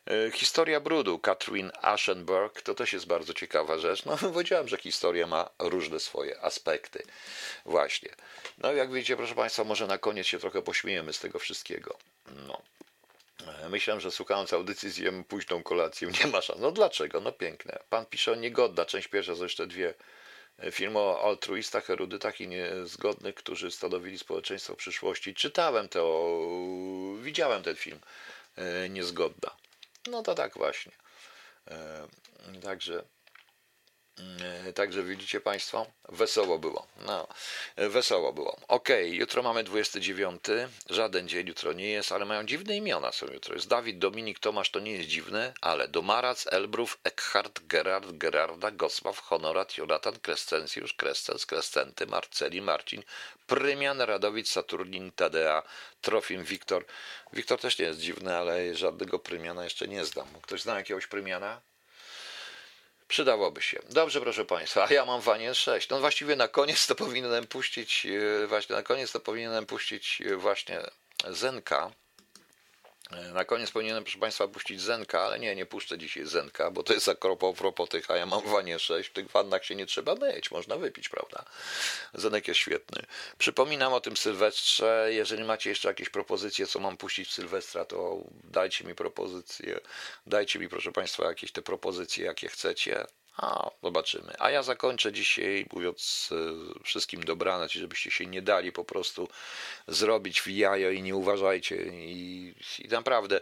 [0.07, 4.05] e, Historia brudu Katrin Aschenberg to też jest bardzo ciekawa rzecz.
[4.05, 7.03] No, powiedziałem, że historia ma różne swoje aspekty.
[7.65, 8.09] Właśnie.
[8.57, 11.97] No, jak widzicie, proszę Państwa, może na koniec się trochę pośmiejemy z tego wszystkiego.
[12.47, 12.61] No.
[13.47, 16.07] E, myślałem, że słuchając audycji zjem późną kolację.
[16.23, 16.59] Nie ma szans.
[16.59, 17.21] No dlaczego?
[17.21, 17.79] No piękne.
[17.89, 19.93] Pan pisze o niegodna, część pierwsza, zresztą dwie
[20.71, 25.33] Film o altruistach, erudytach i niezgodnych, którzy stanowili społeczeństwo przyszłości.
[25.33, 26.29] Czytałem to,
[27.21, 27.99] widziałem ten film.
[28.55, 29.55] E, niezgodna.
[30.07, 30.91] No to tak właśnie.
[31.67, 32.07] E,
[32.61, 33.03] także
[34.75, 36.87] także widzicie Państwo, wesoło było.
[37.05, 37.27] No,
[37.77, 38.57] wesoło było.
[38.67, 40.43] Ok, jutro mamy 29.
[40.89, 43.55] Żaden dzień jutro nie jest, ale mają dziwne imiona są jutro.
[43.55, 49.19] Jest Dawid, Dominik, Tomasz, to nie jest dziwne, ale Domarac, Elbrów, Eckhart, Gerard, Gerarda, Gosław,
[49.19, 53.03] Honorat, Jonatan, Krescencjusz, Krescens, Krescenty, Marceli, Marcin,
[53.47, 55.63] Prymian, Radowicz, Saturnin, Tadea,
[56.01, 56.85] Trofim, Wiktor.
[57.33, 60.27] Wiktor też nie jest dziwny, ale żadnego Prymiana jeszcze nie znam.
[60.41, 61.61] Ktoś zna jakiegoś Prymiana?
[63.09, 63.79] Przydałoby się.
[63.89, 65.89] Dobrze, proszę Państwa, a ja mam Wanie 6.
[65.89, 68.07] No właściwie na koniec to powinienem puścić,
[68.43, 70.81] e, właśnie na koniec to powinienem puścić e, właśnie
[71.29, 71.91] Zenka,
[73.33, 76.93] na koniec powinienem, proszę Państwa, puścić Zenka, ale nie, nie puszczę dzisiaj Zenka, bo to
[76.93, 79.09] jest akropo tych, a ja mam wanie 6.
[79.09, 81.45] W tych wannach się nie trzeba myć, można wypić, prawda?
[82.13, 83.05] Zenek jest świetny.
[83.37, 85.07] Przypominam o tym Sylwestrze.
[85.11, 89.79] Jeżeli macie jeszcze jakieś propozycje, co mam puścić w Sylwestra, to dajcie mi propozycje.
[90.25, 93.05] Dajcie mi, proszę Państwa, jakieś te propozycje, jakie chcecie.
[93.41, 94.33] A, zobaczymy.
[94.39, 99.27] A ja zakończę dzisiaj mówiąc e, wszystkim dobranoc, żebyście się nie dali po prostu
[99.87, 101.75] zrobić w jajo i nie uważajcie.
[101.85, 103.41] I, i naprawdę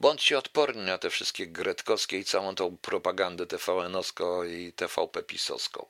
[0.00, 5.86] bądźcie odporni na te wszystkie gretkowskie i całą tą propagandę TVN-owską i TVP-pisowską.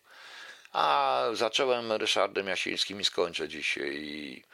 [0.72, 4.44] A zacząłem Ryszardem Jasińskim i skończę dzisiaj.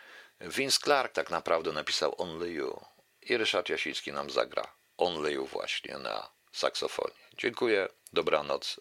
[0.40, 2.80] Vince Clark tak naprawdę napisał Only You.
[3.22, 4.64] I Ryszard Jasiński nam zagra
[4.98, 7.14] Only You właśnie na saksofonie.
[7.38, 8.66] Dziękuję, dobranoc,